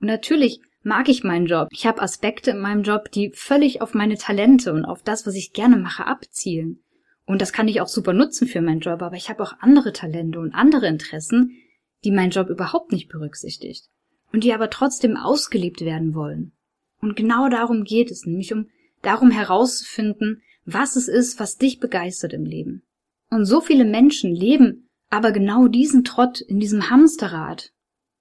Und 0.01 0.07
natürlich 0.07 0.61
mag 0.85 1.09
ich 1.09 1.25
meinen 1.25 1.47
Job. 1.47 1.67
Ich 1.73 1.85
habe 1.85 2.01
Aspekte 2.01 2.53
in 2.53 2.61
meinem 2.61 2.85
Job, 2.85 3.11
die 3.11 3.33
völlig 3.35 3.81
auf 3.81 3.95
meine 3.95 4.19
Talente 4.19 4.73
und 4.73 4.85
auf 4.85 5.03
das, 5.03 5.27
was 5.27 5.35
ich 5.35 5.53
gerne 5.53 5.79
mache, 5.79 6.07
abzielen. 6.07 6.85
Und 7.27 7.43
das 7.43 7.53
kann 7.53 7.67
ich 7.67 7.81
auch 7.81 7.89
super 7.89 8.13
nutzen 8.13 8.47
für 8.47 8.61
meinen 8.61 8.79
Job, 8.79 9.03
aber 9.03 9.17
ich 9.17 9.31
habe 9.31 9.43
auch 9.43 9.55
andere 9.59 9.93
Talente 9.93 10.39
und 10.39 10.55
andere 10.55 10.87
Interessen, 10.87 11.59
die 12.05 12.13
mein 12.13 12.31
Job 12.31 12.51
überhaupt 12.51 12.93
nicht 12.93 13.09
berücksichtigt 13.09 13.89
und 14.33 14.45
die 14.45 14.53
aber 14.53 14.71
trotzdem 14.71 15.17
ausgelebt 15.17 15.83
werden 15.83 16.15
wollen. 16.15 16.53
Und 17.01 17.17
genau 17.17 17.49
darum 17.49 17.85
geht 17.85 18.11
es, 18.11 18.25
nämlich 18.27 18.53
um 18.53 18.69
darum 19.03 19.31
herauszufinden, 19.31 20.43
was 20.65 20.97
es 20.97 21.09
ist, 21.09 21.41
was 21.41 21.59
dich 21.59 21.81
begeistert 21.81 22.33
im 22.33 22.45
Leben. 22.45 22.83
Und 23.31 23.45
so 23.45 23.61
viele 23.61 23.85
Menschen 23.85 24.35
leben 24.35 24.89
aber 25.11 25.33
genau 25.33 25.69
diesen 25.69 26.05
Trott 26.05 26.41
in 26.41 26.59
diesem 26.59 26.89
Hamsterrad, 26.89 27.73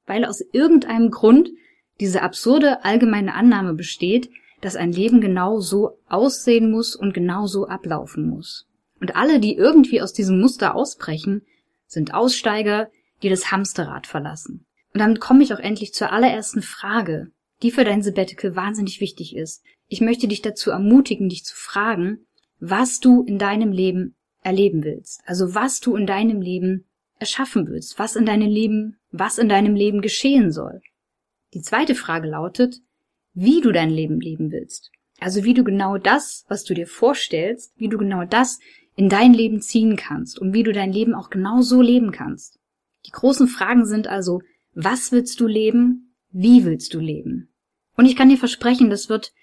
weil 0.06 0.25
aus 0.25 0.41
irgendeinem 0.51 1.10
Grund 1.10 1.50
diese 2.01 2.22
absurde 2.22 2.84
allgemeine 2.84 3.34
Annahme 3.34 3.74
besteht, 3.74 4.30
dass 4.60 4.75
ein 4.75 4.91
Leben 4.91 5.22
genau 5.22 5.60
so 5.60 6.00
aussehen 6.10 6.70
muss 6.70 6.96
und 6.96 7.13
genau 7.13 7.48
so 7.48 7.68
ablaufen 7.68 8.27
muss. 8.27 8.68
Und 9.00 9.15
alle, 9.15 9.39
die 9.39 9.56
irgendwie 9.56 10.01
aus 10.01 10.12
diesem 10.12 10.41
Muster 10.41 10.75
ausbrechen, 10.75 11.44
sind 11.88 12.13
Aussteiger, 12.13 12.89
die 13.24 13.30
das 13.30 13.51
Hamsterrad 13.51 14.06
verlassen. 14.06 14.65
Und 14.93 15.00
damit 15.00 15.19
komme 15.19 15.43
ich 15.43 15.53
auch 15.53 15.60
endlich 15.60 15.93
zur 15.93 16.12
allerersten 16.12 16.62
Frage, 16.62 17.31
die 17.62 17.71
für 17.71 17.83
dein 17.83 18.01
Sabbatical 18.01 18.55
wahnsinnig 18.55 19.00
wichtig 19.00 19.36
ist. 19.36 19.63
Ich 19.88 20.01
möchte 20.01 20.27
dich 20.27 20.41
dazu 20.41 20.71
ermutigen, 20.71 21.29
dich 21.29 21.45
zu 21.45 21.55
fragen, 21.55 22.25
was 22.60 23.00
du 23.00 23.24
in 23.24 23.38
deinem 23.38 23.71
Leben 23.71 24.15
erleben 24.41 24.83
willst. 24.83 25.21
Also 25.25 25.55
was 25.55 25.79
du 25.79 25.95
in 25.95 26.07
deinem 26.07 26.41
Leben 26.41 26.86
erschaffen 27.19 27.67
willst, 27.67 28.00
was 28.00 28.15
in 28.15 28.25
deinem 28.25 28.50
Leben, 28.50 28.98
was 29.12 29.38
in 29.38 29.48
deinem 29.48 29.75
Leben 29.75 30.01
geschehen 30.01 30.51
soll. 30.51 30.81
Die 31.53 31.62
zweite 31.62 31.95
Frage 31.95 32.27
lautet, 32.27 32.81
wie 33.33 33.62
du 33.62 33.71
dein 33.71 33.89
Leben 33.89 34.19
leben 34.19 34.51
willst. 34.51 34.91
Also 35.19 35.43
wie 35.43 35.53
du 35.53 35.63
genau 35.63 35.98
das, 35.98 36.45
was 36.48 36.63
du 36.63 36.74
dir 36.74 36.88
vorstellst, 36.88 37.74
wie 37.77 37.89
du 37.89 37.98
genau 37.98 38.25
das 38.25 38.60
in 38.95 39.07
dein 39.07 39.33
Leben 39.33 39.62
ziehen 39.62 39.95
kannst 39.95 40.39
und 40.39 40.53
wie 40.53 40.63
du 40.63 40.71
dein 40.71 40.91
Leben 40.91 41.13
auch 41.13 41.29
genau 41.29 41.62
so 41.62 41.81
leben 41.81 42.12
kannst. 42.12 42.60
Die 43.05 43.12
großen 43.12 43.48
Fragen 43.48 43.86
sind 43.86 44.07
also, 44.07 44.41
was 44.74 45.12
willst 45.12 45.40
du 45.40 45.48
leben? 45.48 46.16
Wie 46.32 46.66
willst 46.66 46.94
du 46.94 47.00
leben? 47.00 47.50
Und 47.98 48.06
ich 48.06 48.16
kann 48.16 48.30
dir 48.30 48.38
versprechen, 48.38 48.90
das 48.90 49.10
wird 49.10 49.34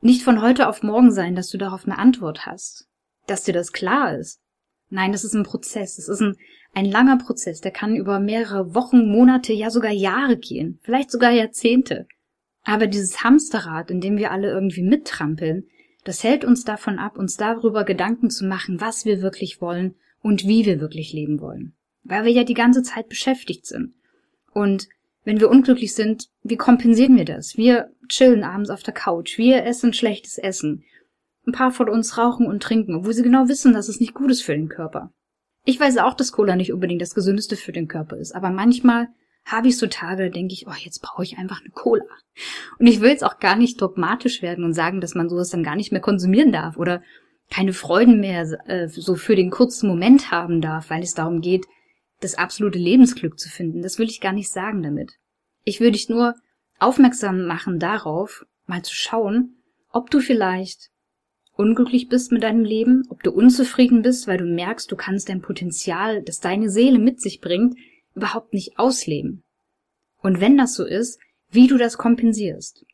nicht 0.00 0.22
von 0.22 0.40
heute 0.40 0.68
auf 0.68 0.82
morgen 0.82 1.12
sein, 1.12 1.34
dass 1.34 1.50
du 1.50 1.58
darauf 1.58 1.84
eine 1.84 1.98
Antwort 1.98 2.46
hast, 2.46 2.88
dass 3.26 3.44
dir 3.44 3.52
das 3.52 3.72
klar 3.72 4.16
ist. 4.16 4.40
Nein, 4.88 5.12
das 5.12 5.24
ist 5.24 5.34
ein 5.34 5.44
Prozess. 5.44 5.98
Es 5.98 6.08
ist 6.08 6.20
ein, 6.20 6.36
ein 6.74 6.86
langer 6.86 7.18
Prozess, 7.18 7.60
der 7.60 7.70
kann 7.70 7.94
über 7.94 8.18
mehrere 8.18 8.74
Wochen, 8.74 9.10
Monate, 9.10 9.52
ja 9.52 9.70
sogar 9.70 9.92
Jahre 9.92 10.36
gehen, 10.36 10.78
vielleicht 10.82 11.10
sogar 11.10 11.30
Jahrzehnte. 11.30 12.06
Aber 12.64 12.86
dieses 12.86 13.22
Hamsterrad, 13.22 13.90
in 13.90 14.00
dem 14.00 14.16
wir 14.16 14.30
alle 14.30 14.50
irgendwie 14.50 14.82
mittrampeln, 14.82 15.66
das 16.04 16.24
hält 16.24 16.44
uns 16.44 16.64
davon 16.64 16.98
ab, 16.98 17.18
uns 17.18 17.36
darüber 17.36 17.84
Gedanken 17.84 18.30
zu 18.30 18.46
machen, 18.46 18.80
was 18.80 19.04
wir 19.04 19.20
wirklich 19.20 19.60
wollen 19.60 19.94
und 20.22 20.46
wie 20.46 20.64
wir 20.64 20.80
wirklich 20.80 21.12
leben 21.12 21.40
wollen. 21.40 21.74
Weil 22.02 22.24
wir 22.24 22.32
ja 22.32 22.44
die 22.44 22.54
ganze 22.54 22.82
Zeit 22.82 23.08
beschäftigt 23.08 23.66
sind. 23.66 23.94
Und 24.52 24.88
wenn 25.24 25.40
wir 25.40 25.50
unglücklich 25.50 25.94
sind, 25.94 26.28
wie 26.42 26.56
kompensieren 26.56 27.16
wir 27.16 27.24
das? 27.24 27.56
Wir 27.56 27.90
chillen 28.08 28.42
abends 28.42 28.70
auf 28.70 28.82
der 28.82 28.94
Couch, 28.94 29.38
wir 29.38 29.64
essen 29.64 29.92
schlechtes 29.92 30.38
Essen. 30.38 30.84
Ein 31.46 31.52
paar 31.52 31.70
von 31.70 31.88
uns 31.88 32.18
rauchen 32.18 32.46
und 32.46 32.62
trinken, 32.62 32.94
obwohl 32.94 33.12
sie 33.12 33.22
genau 33.22 33.48
wissen, 33.48 33.72
dass 33.72 33.88
es 33.88 34.00
nicht 34.00 34.14
gut 34.14 34.30
ist 34.30 34.42
für 34.42 34.52
den 34.52 34.68
Körper. 34.68 35.12
Ich 35.64 35.78
weiß 35.78 35.98
auch, 35.98 36.14
dass 36.14 36.32
Cola 36.32 36.56
nicht 36.56 36.72
unbedingt 36.72 37.02
das 37.02 37.14
Gesündeste 37.14 37.56
für 37.56 37.72
den 37.72 37.88
Körper 37.88 38.16
ist, 38.16 38.34
aber 38.34 38.50
manchmal 38.50 39.08
habe 39.44 39.68
ich 39.68 39.78
so 39.78 39.86
Tage, 39.86 40.24
da 40.24 40.28
denke 40.30 40.52
ich, 40.52 40.66
oh, 40.66 40.74
jetzt 40.78 41.00
brauche 41.00 41.22
ich 41.22 41.38
einfach 41.38 41.60
eine 41.60 41.70
Cola. 41.70 42.04
Und 42.78 42.86
ich 42.86 43.00
will 43.00 43.10
jetzt 43.10 43.24
auch 43.24 43.38
gar 43.38 43.56
nicht 43.56 43.80
dogmatisch 43.80 44.42
werden 44.42 44.64
und 44.64 44.74
sagen, 44.74 45.00
dass 45.00 45.14
man 45.14 45.28
sowas 45.28 45.50
dann 45.50 45.62
gar 45.62 45.76
nicht 45.76 45.92
mehr 45.92 46.00
konsumieren 46.00 46.52
darf 46.52 46.76
oder 46.76 47.02
keine 47.50 47.72
Freuden 47.72 48.20
mehr 48.20 48.46
äh, 48.66 48.88
so 48.88 49.16
für 49.16 49.34
den 49.34 49.50
kurzen 49.50 49.88
Moment 49.88 50.30
haben 50.30 50.60
darf, 50.60 50.90
weil 50.90 51.02
es 51.02 51.14
darum 51.14 51.40
geht, 51.40 51.66
das 52.20 52.36
absolute 52.36 52.78
Lebensglück 52.78 53.38
zu 53.38 53.48
finden. 53.48 53.82
Das 53.82 53.98
will 53.98 54.08
ich 54.08 54.20
gar 54.20 54.32
nicht 54.32 54.50
sagen 54.50 54.82
damit. 54.82 55.14
Ich 55.64 55.80
will 55.80 55.90
dich 55.90 56.08
nur 56.08 56.34
aufmerksam 56.78 57.46
machen 57.46 57.78
darauf, 57.78 58.46
mal 58.66 58.82
zu 58.82 58.94
schauen, 58.94 59.56
ob 59.90 60.10
du 60.10 60.20
vielleicht 60.20 60.90
unglücklich 61.54 62.08
bist 62.08 62.32
mit 62.32 62.42
deinem 62.42 62.64
Leben, 62.64 63.02
ob 63.10 63.22
du 63.22 63.32
unzufrieden 63.32 64.02
bist, 64.02 64.26
weil 64.26 64.38
du 64.38 64.44
merkst, 64.44 64.90
du 64.90 64.96
kannst 64.96 65.28
dein 65.28 65.42
Potenzial, 65.42 66.22
das 66.22 66.40
deine 66.40 66.70
Seele 66.70 66.98
mit 66.98 67.20
sich 67.20 67.40
bringt, 67.40 67.76
überhaupt 68.14 68.54
nicht 68.54 68.78
ausleben. 68.78 69.42
Und 70.22 70.40
wenn 70.40 70.56
das 70.56 70.74
so 70.74 70.84
ist, 70.84 71.20
wie 71.50 71.66
du 71.66 71.76
das 71.76 71.98
kompensierst. 71.98 72.84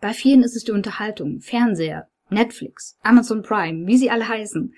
Bei 0.00 0.12
vielen 0.12 0.42
ist 0.42 0.56
es 0.56 0.64
die 0.64 0.72
Unterhaltung, 0.72 1.40
Fernseher, 1.40 2.08
Netflix, 2.28 2.98
Amazon 3.02 3.42
Prime, 3.42 3.86
wie 3.86 3.96
sie 3.96 4.10
alle 4.10 4.28
heißen. 4.28 4.74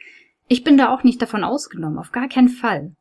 Ich 0.48 0.64
bin 0.64 0.76
da 0.76 0.92
auch 0.94 1.04
nicht 1.04 1.20
davon 1.20 1.44
ausgenommen, 1.44 1.98
auf 1.98 2.12
gar 2.12 2.28
keinen 2.28 2.48
Fall. 2.48 2.94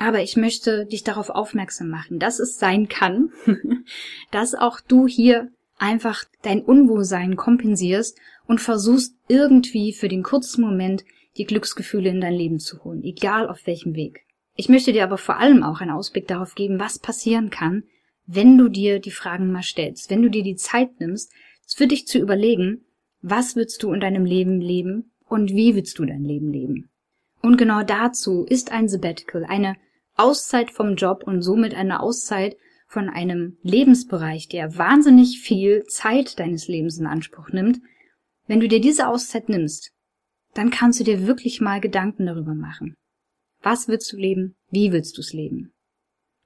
Aber 0.00 0.22
ich 0.22 0.34
möchte 0.34 0.86
dich 0.86 1.04
darauf 1.04 1.28
aufmerksam 1.28 1.90
machen, 1.90 2.18
dass 2.18 2.38
es 2.38 2.58
sein 2.58 2.88
kann, 2.88 3.32
dass 4.30 4.54
auch 4.54 4.80
du 4.80 5.06
hier 5.06 5.52
einfach 5.76 6.24
dein 6.40 6.62
Unwohlsein 6.62 7.36
kompensierst 7.36 8.18
und 8.46 8.62
versuchst 8.62 9.14
irgendwie 9.28 9.92
für 9.92 10.08
den 10.08 10.22
kurzen 10.22 10.62
Moment 10.62 11.04
die 11.36 11.44
Glücksgefühle 11.44 12.08
in 12.08 12.22
dein 12.22 12.32
Leben 12.32 12.60
zu 12.60 12.82
holen, 12.82 13.04
egal 13.04 13.46
auf 13.46 13.66
welchem 13.66 13.94
Weg. 13.94 14.24
Ich 14.56 14.70
möchte 14.70 14.94
dir 14.94 15.04
aber 15.04 15.18
vor 15.18 15.36
allem 15.36 15.62
auch 15.62 15.82
einen 15.82 15.90
Ausblick 15.90 16.26
darauf 16.26 16.54
geben, 16.54 16.80
was 16.80 16.98
passieren 16.98 17.50
kann, 17.50 17.84
wenn 18.24 18.56
du 18.56 18.70
dir 18.70 19.00
die 19.00 19.10
Fragen 19.10 19.52
mal 19.52 19.62
stellst, 19.62 20.08
wenn 20.08 20.22
du 20.22 20.30
dir 20.30 20.42
die 20.42 20.56
Zeit 20.56 20.98
nimmst, 20.98 21.30
für 21.66 21.86
dich 21.86 22.06
zu 22.06 22.18
überlegen, 22.18 22.86
was 23.20 23.54
willst 23.54 23.82
du 23.82 23.92
in 23.92 24.00
deinem 24.00 24.24
Leben 24.24 24.62
leben 24.62 25.12
und 25.28 25.50
wie 25.50 25.74
willst 25.74 25.98
du 25.98 26.06
dein 26.06 26.24
Leben 26.24 26.50
leben. 26.50 26.88
Und 27.42 27.58
genau 27.58 27.82
dazu 27.82 28.46
ist 28.48 28.72
ein 28.72 28.88
Sabbatical 28.88 29.44
eine 29.44 29.76
Auszeit 30.20 30.70
vom 30.70 30.96
Job 30.96 31.22
und 31.24 31.42
somit 31.42 31.74
eine 31.74 32.00
Auszeit 32.00 32.56
von 32.86 33.08
einem 33.08 33.56
Lebensbereich, 33.62 34.48
der 34.48 34.76
wahnsinnig 34.76 35.40
viel 35.40 35.84
Zeit 35.84 36.38
deines 36.38 36.68
Lebens 36.68 36.98
in 36.98 37.06
Anspruch 37.06 37.50
nimmt, 37.50 37.80
wenn 38.46 38.60
du 38.60 38.68
dir 38.68 38.80
diese 38.80 39.06
Auszeit 39.06 39.48
nimmst, 39.48 39.92
dann 40.54 40.70
kannst 40.70 40.98
du 40.98 41.04
dir 41.04 41.26
wirklich 41.26 41.60
mal 41.60 41.80
Gedanken 41.80 42.26
darüber 42.26 42.54
machen. 42.54 42.96
Was 43.62 43.88
willst 43.88 44.12
du 44.12 44.16
leben? 44.16 44.56
Wie 44.70 44.92
willst 44.92 45.16
du 45.16 45.20
es 45.20 45.32
leben? 45.32 45.72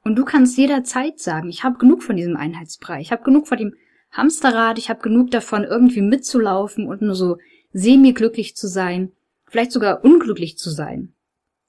Und 0.03 0.17
du 0.17 0.25
kannst 0.25 0.59
jederzeit 0.59 1.19
sagen, 1.19 1.49
ich 1.49 1.65
habe 1.65 1.79
genug 1.79 2.03
von 2.03 2.17
diesem 2.17 2.37
Einheitsbrei, 2.37 3.01
ich 3.01 3.11
habe 3.11 3.23
genug 3.23 3.49
von 3.49 3.57
dem 3.57 3.75
Hamsterrad, 4.11 4.79
ich 4.79 4.91
habe 4.91 5.01
genug 5.01 5.31
davon, 5.31 5.65
irgendwie 5.65 6.03
mitzulaufen 6.03 6.87
und 6.87 7.01
nur 7.01 7.15
so 7.15 7.39
semi-glücklich 7.73 8.55
zu 8.55 8.69
sein, 8.69 9.13
vielleicht 9.47 9.73
sogar 9.73 10.05
unglücklich 10.05 10.59
zu 10.59 10.71
sein. 10.71 11.15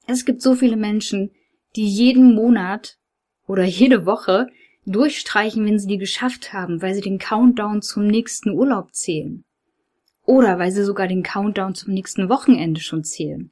Es 0.06 0.26
gibt 0.26 0.42
so 0.42 0.54
viele 0.54 0.76
Menschen, 0.76 1.32
die 1.76 1.88
jeden 1.88 2.34
Monat 2.34 2.98
oder 3.48 3.64
jede 3.64 4.06
Woche 4.06 4.48
durchstreichen, 4.86 5.66
wenn 5.66 5.80
sie 5.80 5.88
die 5.88 5.98
geschafft 5.98 6.54
haben, 6.54 6.82
weil 6.82 6.94
sie 6.94 7.02
den 7.02 7.18
Countdown 7.18 7.82
zum 7.82 8.08
nächsten 8.08 8.52
Urlaub 8.52 8.94
zählen. 8.94 9.44
Oder 10.26 10.58
weil 10.60 10.72
sie 10.72 10.84
sogar 10.84 11.08
den 11.08 11.24
Countdown 11.24 11.76
zum 11.76 11.94
nächsten 11.94 12.30
Wochenende 12.30 12.82
schon 12.82 13.04
zählen. 13.04 13.52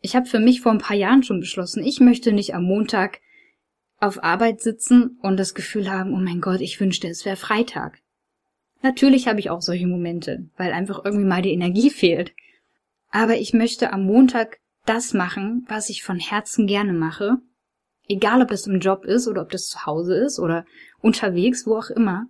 Ich 0.00 0.14
habe 0.14 0.26
für 0.26 0.38
mich 0.38 0.60
vor 0.60 0.72
ein 0.72 0.78
paar 0.78 0.96
Jahren 0.96 1.22
schon 1.22 1.40
beschlossen, 1.40 1.84
ich 1.84 2.00
möchte 2.00 2.32
nicht 2.32 2.54
am 2.54 2.64
Montag 2.64 3.20
auf 3.98 4.22
Arbeit 4.22 4.60
sitzen 4.60 5.18
und 5.22 5.36
das 5.38 5.54
Gefühl 5.54 5.90
haben, 5.90 6.12
oh 6.12 6.18
mein 6.18 6.40
Gott, 6.40 6.60
ich 6.60 6.80
wünschte, 6.80 7.08
es 7.08 7.24
wäre 7.24 7.36
Freitag. 7.36 8.00
Natürlich 8.82 9.26
habe 9.26 9.40
ich 9.40 9.50
auch 9.50 9.62
solche 9.62 9.86
Momente, 9.86 10.48
weil 10.56 10.72
einfach 10.72 11.04
irgendwie 11.04 11.24
mal 11.24 11.42
die 11.42 11.52
Energie 11.52 11.90
fehlt. 11.90 12.34
Aber 13.10 13.36
ich 13.36 13.54
möchte 13.54 13.92
am 13.92 14.04
Montag 14.04 14.58
das 14.86 15.14
machen, 15.14 15.66
was 15.68 15.90
ich 15.90 16.02
von 16.02 16.18
Herzen 16.18 16.66
gerne 16.66 16.92
mache 16.92 17.38
Egal, 18.08 18.40
ob 18.42 18.48
das 18.48 18.66
im 18.66 18.78
Job 18.78 19.04
ist 19.04 19.26
oder 19.26 19.42
ob 19.42 19.50
das 19.50 19.66
zu 19.66 19.84
Hause 19.84 20.14
ist 20.16 20.38
oder 20.38 20.64
unterwegs, 21.00 21.66
wo 21.66 21.76
auch 21.76 21.90
immer. 21.90 22.26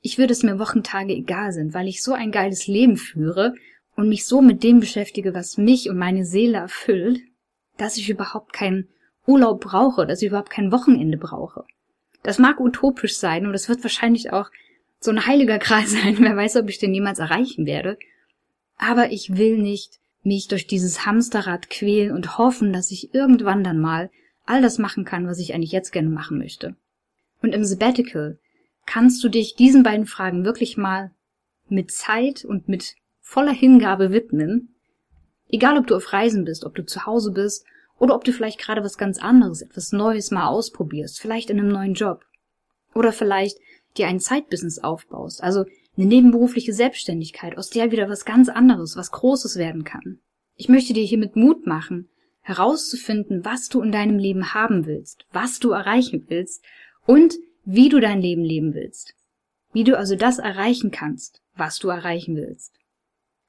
Ich 0.00 0.18
würde 0.18 0.32
es 0.32 0.42
mir 0.42 0.58
Wochentage 0.58 1.12
egal 1.12 1.52
sind, 1.52 1.74
weil 1.74 1.86
ich 1.86 2.02
so 2.02 2.12
ein 2.12 2.32
geiles 2.32 2.66
Leben 2.66 2.96
führe 2.96 3.54
und 3.94 4.08
mich 4.08 4.26
so 4.26 4.42
mit 4.42 4.64
dem 4.64 4.80
beschäftige, 4.80 5.34
was 5.34 5.56
mich 5.56 5.88
und 5.88 5.98
meine 5.98 6.24
Seele 6.24 6.58
erfüllt, 6.58 7.20
dass 7.76 7.96
ich 7.96 8.10
überhaupt 8.10 8.52
keinen 8.52 8.88
Urlaub 9.26 9.60
brauche, 9.60 10.04
dass 10.04 10.20
ich 10.20 10.28
überhaupt 10.28 10.50
kein 10.50 10.72
Wochenende 10.72 11.16
brauche. 11.16 11.64
Das 12.24 12.38
mag 12.38 12.58
utopisch 12.58 13.16
sein 13.16 13.46
und 13.46 13.54
es 13.54 13.68
wird 13.68 13.84
wahrscheinlich 13.84 14.32
auch 14.32 14.50
so 14.98 15.12
ein 15.12 15.26
heiliger 15.26 15.60
Kreis 15.60 15.92
sein, 16.02 16.16
wer 16.18 16.36
weiß, 16.36 16.56
ob 16.56 16.68
ich 16.68 16.78
den 16.78 16.94
jemals 16.94 17.20
erreichen 17.20 17.66
werde. 17.66 17.98
Aber 18.78 19.12
ich 19.12 19.36
will 19.36 19.58
nicht 19.58 20.00
mich 20.22 20.48
durch 20.48 20.66
dieses 20.66 21.04
Hamsterrad 21.04 21.70
quälen 21.70 22.12
und 22.12 22.38
hoffen, 22.38 22.72
dass 22.72 22.90
ich 22.90 23.14
irgendwann 23.14 23.64
dann 23.64 23.80
mal 23.80 24.10
all 24.44 24.62
das 24.62 24.78
machen 24.78 25.04
kann, 25.04 25.26
was 25.26 25.38
ich 25.38 25.54
eigentlich 25.54 25.72
jetzt 25.72 25.92
gerne 25.92 26.08
machen 26.08 26.38
möchte. 26.38 26.76
Und 27.42 27.54
im 27.54 27.64
Sabbatical 27.64 28.38
kannst 28.86 29.22
du 29.22 29.28
dich 29.28 29.54
diesen 29.54 29.82
beiden 29.82 30.06
Fragen 30.06 30.44
wirklich 30.44 30.76
mal 30.76 31.12
mit 31.68 31.90
Zeit 31.90 32.44
und 32.44 32.68
mit 32.68 32.94
voller 33.20 33.52
Hingabe 33.52 34.12
widmen. 34.12 34.74
Egal, 35.48 35.78
ob 35.78 35.86
du 35.86 35.96
auf 35.96 36.12
Reisen 36.12 36.44
bist, 36.44 36.64
ob 36.64 36.74
du 36.74 36.84
zu 36.84 37.06
Hause 37.06 37.32
bist 37.32 37.64
oder 37.98 38.14
ob 38.14 38.24
du 38.24 38.32
vielleicht 38.32 38.58
gerade 38.58 38.82
was 38.82 38.98
ganz 38.98 39.18
anderes, 39.18 39.62
etwas 39.62 39.92
Neues 39.92 40.30
mal 40.30 40.48
ausprobierst, 40.48 41.20
vielleicht 41.20 41.50
in 41.50 41.58
einem 41.58 41.68
neuen 41.68 41.94
Job. 41.94 42.24
Oder 42.94 43.12
vielleicht 43.12 43.58
dir 43.96 44.06
ein 44.06 44.20
Zeitbusiness 44.20 44.78
aufbaust, 44.78 45.42
also 45.42 45.64
eine 45.96 46.06
nebenberufliche 46.06 46.72
Selbstständigkeit, 46.72 47.58
aus 47.58 47.70
der 47.70 47.90
wieder 47.90 48.08
was 48.08 48.24
ganz 48.24 48.48
anderes, 48.48 48.96
was 48.96 49.10
Großes 49.10 49.56
werden 49.56 49.84
kann. 49.84 50.20
Ich 50.56 50.68
möchte 50.68 50.92
dir 50.92 51.04
hiermit 51.04 51.36
Mut 51.36 51.66
machen, 51.66 52.08
herauszufinden, 52.40 53.44
was 53.44 53.68
du 53.68 53.82
in 53.82 53.92
deinem 53.92 54.18
Leben 54.18 54.54
haben 54.54 54.86
willst, 54.86 55.26
was 55.32 55.58
du 55.58 55.70
erreichen 55.70 56.24
willst 56.28 56.64
und 57.06 57.34
wie 57.64 57.88
du 57.88 58.00
dein 58.00 58.20
Leben 58.20 58.42
leben 58.42 58.74
willst. 58.74 59.14
Wie 59.72 59.84
du 59.84 59.96
also 59.96 60.16
das 60.16 60.38
erreichen 60.38 60.90
kannst, 60.90 61.40
was 61.56 61.78
du 61.78 61.88
erreichen 61.88 62.36
willst. 62.36 62.74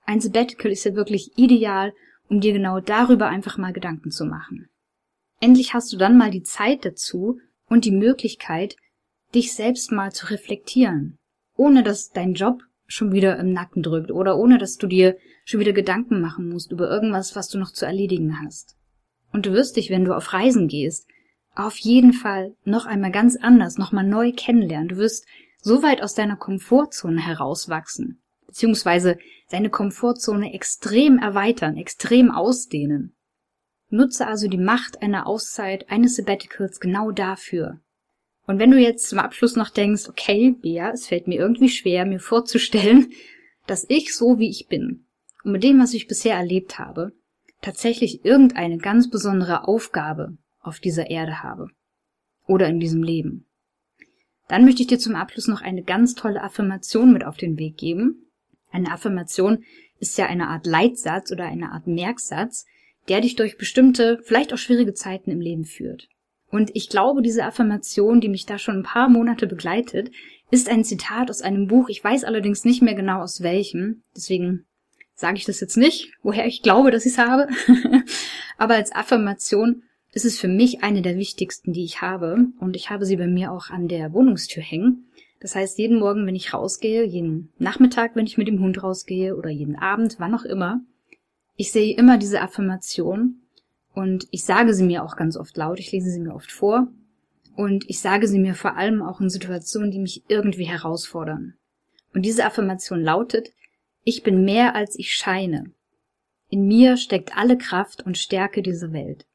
Ein 0.05 0.21
Sabbatical 0.21 0.71
ist 0.71 0.83
ja 0.83 0.95
wirklich 0.95 1.37
ideal, 1.37 1.93
um 2.29 2.39
dir 2.41 2.53
genau 2.53 2.79
darüber 2.79 3.27
einfach 3.27 3.57
mal 3.57 3.73
Gedanken 3.73 4.11
zu 4.11 4.25
machen. 4.25 4.69
Endlich 5.39 5.73
hast 5.73 5.91
du 5.91 5.97
dann 5.97 6.17
mal 6.17 6.31
die 6.31 6.43
Zeit 6.43 6.85
dazu 6.85 7.39
und 7.67 7.85
die 7.85 7.91
Möglichkeit, 7.91 8.75
dich 9.33 9.53
selbst 9.53 9.91
mal 9.91 10.11
zu 10.11 10.27
reflektieren, 10.27 11.17
ohne 11.63 11.81
dass 11.81 12.11
dein 12.11 12.33
Job 12.33 12.61
schon 12.87 13.13
wieder 13.13 13.39
im 13.39 13.53
Nacken 13.53 13.81
drückt 13.81 14.11
oder 14.11 14.37
ohne 14.37 14.57
dass 14.57 14.77
du 14.77 14.85
dir 14.85 15.15
schon 15.45 15.61
wieder 15.61 15.71
Gedanken 15.71 16.19
machen 16.19 16.49
musst 16.49 16.73
über 16.73 16.89
irgendwas, 16.89 17.37
was 17.37 17.47
du 17.47 17.57
noch 17.57 17.71
zu 17.71 17.85
erledigen 17.85 18.41
hast. 18.43 18.75
Und 19.31 19.45
du 19.45 19.53
wirst 19.53 19.77
dich, 19.77 19.89
wenn 19.89 20.03
du 20.03 20.13
auf 20.13 20.33
Reisen 20.33 20.67
gehst, 20.67 21.07
auf 21.55 21.77
jeden 21.77 22.11
Fall 22.11 22.53
noch 22.65 22.85
einmal 22.85 23.11
ganz 23.11 23.37
anders, 23.37 23.77
noch 23.77 23.93
mal 23.93 24.03
neu 24.03 24.33
kennenlernen. 24.35 24.89
Du 24.89 24.97
wirst 24.97 25.25
so 25.61 25.81
weit 25.81 26.03
aus 26.03 26.15
deiner 26.15 26.35
Komfortzone 26.35 27.25
herauswachsen, 27.25 28.21
beziehungsweise 28.45 29.17
deine 29.49 29.69
Komfortzone 29.69 30.53
extrem 30.53 31.17
erweitern, 31.17 31.77
extrem 31.77 32.29
ausdehnen. 32.29 33.15
Nutze 33.89 34.27
also 34.27 34.49
die 34.49 34.57
Macht 34.57 35.01
einer 35.01 35.27
Auszeit, 35.27 35.89
eines 35.89 36.17
Sabbaticals 36.17 36.81
genau 36.81 37.11
dafür. 37.11 37.79
Und 38.45 38.59
wenn 38.59 38.71
du 38.71 38.77
jetzt 38.77 39.09
zum 39.09 39.19
Abschluss 39.19 39.55
noch 39.55 39.69
denkst, 39.69 40.09
okay, 40.09 40.51
Bea, 40.51 40.91
es 40.91 41.07
fällt 41.07 41.27
mir 41.27 41.39
irgendwie 41.39 41.69
schwer, 41.69 42.05
mir 42.05 42.19
vorzustellen, 42.19 43.11
dass 43.67 43.85
ich 43.87 44.15
so 44.15 44.39
wie 44.39 44.49
ich 44.49 44.67
bin 44.67 45.05
und 45.43 45.53
mit 45.53 45.63
dem, 45.63 45.79
was 45.79 45.93
ich 45.93 46.07
bisher 46.07 46.35
erlebt 46.35 46.79
habe, 46.79 47.13
tatsächlich 47.61 48.25
irgendeine 48.25 48.77
ganz 48.77 49.09
besondere 49.09 49.67
Aufgabe 49.67 50.37
auf 50.59 50.79
dieser 50.79 51.09
Erde 51.09 51.43
habe 51.43 51.69
oder 52.45 52.67
in 52.67 52.79
diesem 52.79 53.03
Leben. 53.03 53.45
Dann 54.49 54.65
möchte 54.65 54.81
ich 54.81 54.87
dir 54.87 54.99
zum 54.99 55.15
Abschluss 55.15 55.47
noch 55.47 55.61
eine 55.61 55.83
ganz 55.83 56.15
tolle 56.15 56.41
Affirmation 56.41 57.13
mit 57.13 57.23
auf 57.23 57.37
den 57.37 57.57
Weg 57.57 57.77
geben. 57.77 58.29
Eine 58.71 58.91
Affirmation 58.91 59.63
ist 59.99 60.17
ja 60.17 60.25
eine 60.25 60.49
Art 60.49 60.65
Leitsatz 60.65 61.31
oder 61.31 61.45
eine 61.45 61.71
Art 61.71 61.87
Merksatz, 61.87 62.65
der 63.07 63.21
dich 63.21 63.35
durch 63.35 63.57
bestimmte, 63.57 64.19
vielleicht 64.23 64.53
auch 64.53 64.57
schwierige 64.57 64.93
Zeiten 64.93 65.31
im 65.31 65.39
Leben 65.39 65.63
führt. 65.65 66.09
Und 66.53 66.69
ich 66.75 66.87
glaube, 66.87 67.23
diese 67.23 67.45
Affirmation, 67.45 68.21
die 68.21 68.29
mich 68.29 68.45
da 68.45 68.59
schon 68.59 68.77
ein 68.77 68.83
paar 68.83 69.09
Monate 69.09 69.47
begleitet, 69.47 70.11
ist 70.51 70.69
ein 70.69 70.83
Zitat 70.83 71.31
aus 71.31 71.41
einem 71.41 71.65
Buch. 71.65 71.89
Ich 71.89 72.03
weiß 72.03 72.23
allerdings 72.25 72.63
nicht 72.63 72.83
mehr 72.83 72.93
genau 72.93 73.21
aus 73.21 73.41
welchem. 73.41 74.03
Deswegen 74.15 74.63
sage 75.15 75.37
ich 75.37 75.45
das 75.45 75.61
jetzt 75.61 75.77
nicht, 75.77 76.11
woher 76.21 76.45
ich 76.45 76.61
glaube, 76.61 76.91
dass 76.91 77.07
ich 77.07 77.13
es 77.13 77.17
habe. 77.17 77.47
Aber 78.59 78.75
als 78.75 78.93
Affirmation 78.93 79.81
ist 80.11 80.25
es 80.25 80.39
für 80.39 80.47
mich 80.47 80.83
eine 80.83 81.01
der 81.01 81.17
wichtigsten, 81.17 81.73
die 81.73 81.85
ich 81.85 82.03
habe. 82.03 82.49
Und 82.59 82.75
ich 82.75 82.91
habe 82.91 83.07
sie 83.07 83.15
bei 83.15 83.25
mir 83.25 83.51
auch 83.51 83.71
an 83.71 83.87
der 83.87 84.13
Wohnungstür 84.13 84.61
hängen. 84.61 85.07
Das 85.39 85.55
heißt, 85.55 85.79
jeden 85.79 85.97
Morgen, 85.97 86.27
wenn 86.27 86.35
ich 86.35 86.53
rausgehe, 86.53 87.03
jeden 87.03 87.51
Nachmittag, 87.57 88.15
wenn 88.15 88.27
ich 88.27 88.37
mit 88.37 88.47
dem 88.47 88.59
Hund 88.59 88.83
rausgehe 88.83 89.35
oder 89.35 89.49
jeden 89.49 89.75
Abend, 89.75 90.17
wann 90.19 90.35
auch 90.35 90.45
immer, 90.45 90.81
ich 91.55 91.71
sehe 91.71 91.97
immer 91.97 92.19
diese 92.19 92.41
Affirmation 92.41 93.39
und 93.93 94.27
ich 94.31 94.43
sage 94.43 94.73
sie 94.73 94.83
mir 94.83 95.03
auch 95.03 95.15
ganz 95.15 95.37
oft 95.37 95.55
laut, 95.55 95.79
ich 95.79 95.91
lese 95.91 96.09
sie 96.09 96.19
mir 96.19 96.33
oft 96.33 96.51
vor 96.51 96.87
und 97.55 97.87
ich 97.89 97.99
sage 97.99 98.27
sie 98.27 98.39
mir 98.39 98.55
vor 98.55 98.75
allem 98.75 99.01
auch 99.01 99.21
in 99.21 99.29
Situationen, 99.29 99.91
die 99.91 99.99
mich 99.99 100.23
irgendwie 100.27 100.65
herausfordern. 100.65 101.55
Und 102.13 102.23
diese 102.23 102.45
Affirmation 102.45 103.01
lautet, 103.01 103.51
ich 104.03 104.23
bin 104.23 104.43
mehr 104.43 104.75
als 104.75 104.97
ich 104.97 105.13
scheine. 105.13 105.71
In 106.49 106.67
mir 106.67 106.97
steckt 106.97 107.35
alle 107.37 107.57
Kraft 107.57 108.05
und 108.05 108.17
Stärke 108.17 108.61
dieser 108.61 108.91
Welt. 108.93 109.25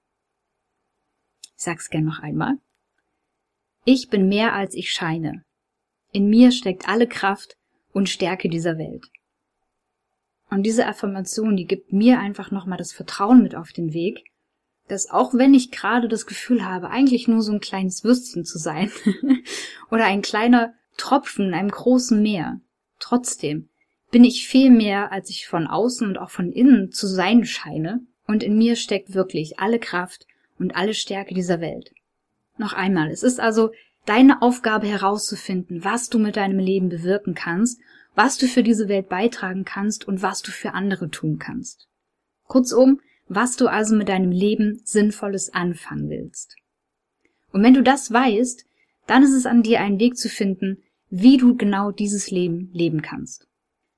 Ich 1.56 1.64
sag's 1.64 1.90
gern 1.90 2.04
noch 2.04 2.20
einmal. 2.20 2.58
Ich 3.84 4.08
bin 4.08 4.28
mehr 4.28 4.52
als 4.52 4.74
ich 4.74 4.92
scheine. 4.92 5.44
In 6.12 6.28
mir 6.28 6.52
steckt 6.52 6.88
alle 6.88 7.06
Kraft 7.06 7.56
und 7.92 8.08
Stärke 8.08 8.48
dieser 8.48 8.78
Welt. 8.78 9.06
Und 10.50 10.62
diese 10.64 10.86
Affirmation, 10.86 11.56
die 11.56 11.66
gibt 11.66 11.92
mir 11.92 12.18
einfach 12.18 12.50
nochmal 12.50 12.78
das 12.78 12.92
Vertrauen 12.92 13.42
mit 13.42 13.54
auf 13.54 13.72
den 13.72 13.92
Weg, 13.92 14.24
dass 14.88 15.10
auch 15.10 15.34
wenn 15.34 15.54
ich 15.54 15.70
gerade 15.70 16.08
das 16.08 16.26
Gefühl 16.26 16.64
habe, 16.64 16.90
eigentlich 16.90 17.28
nur 17.28 17.42
so 17.42 17.52
ein 17.52 17.60
kleines 17.60 18.04
Würstchen 18.04 18.44
zu 18.44 18.58
sein 18.58 18.90
oder 19.90 20.04
ein 20.04 20.22
kleiner 20.22 20.74
Tropfen 20.96 21.48
in 21.48 21.54
einem 21.54 21.70
großen 21.70 22.20
Meer, 22.20 22.60
trotzdem 22.98 23.68
bin 24.10 24.24
ich 24.24 24.48
viel 24.48 24.70
mehr, 24.70 25.12
als 25.12 25.30
ich 25.30 25.46
von 25.46 25.66
außen 25.66 26.06
und 26.06 26.18
auch 26.18 26.30
von 26.30 26.50
innen 26.50 26.90
zu 26.92 27.06
sein 27.06 27.44
scheine, 27.44 28.00
und 28.28 28.42
in 28.42 28.58
mir 28.58 28.76
steckt 28.76 29.14
wirklich 29.14 29.58
alle 29.58 29.78
Kraft 29.78 30.26
und 30.58 30.76
alle 30.76 30.94
Stärke 30.94 31.34
dieser 31.34 31.60
Welt. 31.60 31.92
Noch 32.58 32.74
einmal, 32.74 33.10
es 33.10 33.22
ist 33.22 33.40
also 33.40 33.70
deine 34.04 34.42
Aufgabe 34.42 34.86
herauszufinden, 34.86 35.82
was 35.82 36.10
du 36.10 36.18
mit 36.18 36.36
deinem 36.36 36.58
Leben 36.58 36.88
bewirken 36.88 37.34
kannst, 37.34 37.80
was 38.14 38.36
du 38.36 38.46
für 38.46 38.62
diese 38.62 38.88
Welt 38.88 39.08
beitragen 39.08 39.64
kannst 39.64 40.06
und 40.06 40.22
was 40.22 40.42
du 40.42 40.50
für 40.50 40.74
andere 40.74 41.10
tun 41.10 41.38
kannst. 41.38 41.88
Kurzum, 42.46 43.00
was 43.28 43.56
du 43.56 43.68
also 43.68 43.94
mit 43.94 44.08
deinem 44.08 44.30
Leben 44.30 44.80
Sinnvolles 44.84 45.52
anfangen 45.52 46.08
willst. 46.08 46.56
Und 47.52 47.62
wenn 47.62 47.74
du 47.74 47.82
das 47.82 48.12
weißt, 48.12 48.64
dann 49.06 49.22
ist 49.22 49.32
es 49.32 49.46
an 49.46 49.62
dir, 49.62 49.80
einen 49.80 50.00
Weg 50.00 50.16
zu 50.16 50.28
finden, 50.28 50.78
wie 51.10 51.38
du 51.38 51.56
genau 51.56 51.90
dieses 51.90 52.30
Leben 52.30 52.70
leben 52.72 53.02
kannst. 53.02 53.46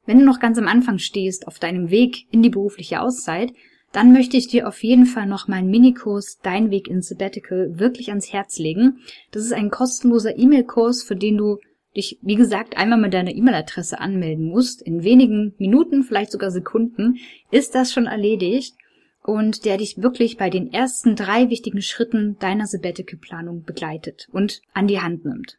Wenn 0.06 0.18
du 0.18 0.24
noch 0.24 0.40
ganz 0.40 0.58
am 0.58 0.68
Anfang 0.68 0.98
stehst 0.98 1.46
auf 1.46 1.58
deinem 1.58 1.90
Weg 1.90 2.26
in 2.32 2.42
die 2.42 2.50
berufliche 2.50 3.00
Auszeit, 3.00 3.52
dann 3.92 4.12
möchte 4.12 4.36
ich 4.36 4.46
dir 4.46 4.68
auf 4.68 4.82
jeden 4.84 5.06
Fall 5.06 5.26
noch 5.26 5.48
meinen 5.48 5.68
Minikurs 5.68 6.38
Dein 6.42 6.70
Weg 6.70 6.88
ins 6.88 7.08
Sabbatical 7.08 7.78
wirklich 7.78 8.10
ans 8.10 8.32
Herz 8.32 8.58
legen. 8.58 9.00
Das 9.32 9.44
ist 9.44 9.52
ein 9.52 9.70
kostenloser 9.70 10.38
E-Mail-Kurs, 10.38 11.02
für 11.02 11.16
den 11.16 11.36
du 11.36 11.58
dich, 11.96 12.18
wie 12.22 12.36
gesagt, 12.36 12.76
einmal 12.76 13.00
mit 13.00 13.12
deiner 13.12 13.34
E-Mail-Adresse 13.34 13.98
anmelden 13.98 14.46
musst. 14.46 14.80
In 14.80 15.02
wenigen 15.02 15.54
Minuten, 15.58 16.04
vielleicht 16.04 16.30
sogar 16.30 16.52
Sekunden, 16.52 17.16
ist 17.50 17.74
das 17.74 17.92
schon 17.92 18.06
erledigt 18.06 18.76
und 19.22 19.64
der 19.64 19.76
dich 19.76 20.02
wirklich 20.02 20.36
bei 20.36 20.50
den 20.50 20.72
ersten 20.72 21.16
drei 21.16 21.50
wichtigen 21.50 21.82
Schritten 21.82 22.38
deiner 22.38 22.66
Sabbatical-Planung 22.66 23.62
begleitet 23.62 24.28
und 24.32 24.62
an 24.72 24.86
die 24.86 25.00
Hand 25.00 25.24
nimmt. 25.24 25.58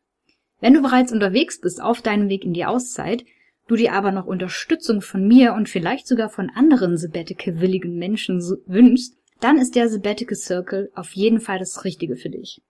Wenn 0.59 0.73
du 0.73 0.81
bereits 0.81 1.11
unterwegs 1.11 1.59
bist 1.59 1.81
auf 1.81 2.01
deinem 2.01 2.29
Weg 2.29 2.43
in 2.43 2.53
die 2.53 2.65
Auszeit, 2.65 3.25
du 3.67 3.75
dir 3.75 3.93
aber 3.93 4.11
noch 4.11 4.25
Unterstützung 4.25 5.01
von 5.01 5.27
mir 5.27 5.53
und 5.53 5.69
vielleicht 5.69 6.07
sogar 6.07 6.29
von 6.29 6.49
anderen 6.49 6.97
Sabbatical-willigen 6.97 7.95
Menschen 7.97 8.41
wünschst, 8.65 9.15
dann 9.39 9.57
ist 9.57 9.75
der 9.75 9.89
Sabbatical 9.89 10.35
Circle 10.35 10.91
auf 10.93 11.11
jeden 11.11 11.39
Fall 11.39 11.59
das 11.59 11.83
Richtige 11.83 12.15
für 12.15 12.29
dich. 12.29 12.61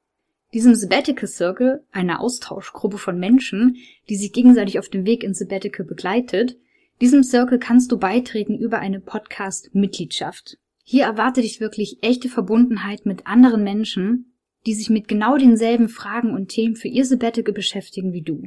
Diesem 0.53 0.75
Sabbatical 0.75 1.27
Circle, 1.27 1.83
einer 1.91 2.19
Austauschgruppe 2.19 2.97
von 2.97 3.17
Menschen, 3.17 3.77
die 4.09 4.15
sich 4.15 4.33
gegenseitig 4.33 4.79
auf 4.79 4.89
dem 4.89 5.05
Weg 5.05 5.23
ins 5.23 5.39
Sabbatical 5.39 5.85
begleitet, 5.85 6.57
diesem 6.99 7.23
Circle 7.23 7.57
kannst 7.57 7.91
du 7.91 7.97
beitreten 7.97 8.57
über 8.57 8.79
eine 8.79 8.99
Podcast-Mitgliedschaft. 8.99 10.57
Hier 10.83 11.05
erwarte 11.05 11.41
dich 11.41 11.59
wirklich 11.59 11.99
echte 12.01 12.29
Verbundenheit 12.29 13.05
mit 13.05 13.27
anderen 13.27 13.63
Menschen, 13.63 14.33
die 14.65 14.73
sich 14.73 14.89
mit 14.89 15.07
genau 15.07 15.37
denselben 15.37 15.89
Fragen 15.89 16.33
und 16.33 16.49
Themen 16.49 16.75
für 16.75 16.87
ihr 16.87 17.05
Sabbatical 17.05 17.53
beschäftigen 17.53 18.13
wie 18.13 18.21
du. 18.21 18.43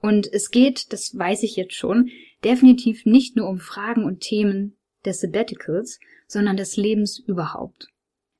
Und 0.00 0.32
es 0.32 0.50
geht, 0.50 0.92
das 0.92 1.16
weiß 1.16 1.42
ich 1.42 1.56
jetzt 1.56 1.74
schon, 1.74 2.10
definitiv 2.44 3.06
nicht 3.06 3.36
nur 3.36 3.48
um 3.48 3.58
Fragen 3.58 4.04
und 4.04 4.20
Themen 4.20 4.76
des 5.04 5.20
Sabbaticals, 5.20 6.00
sondern 6.26 6.56
des 6.56 6.76
Lebens 6.76 7.18
überhaupt. 7.18 7.88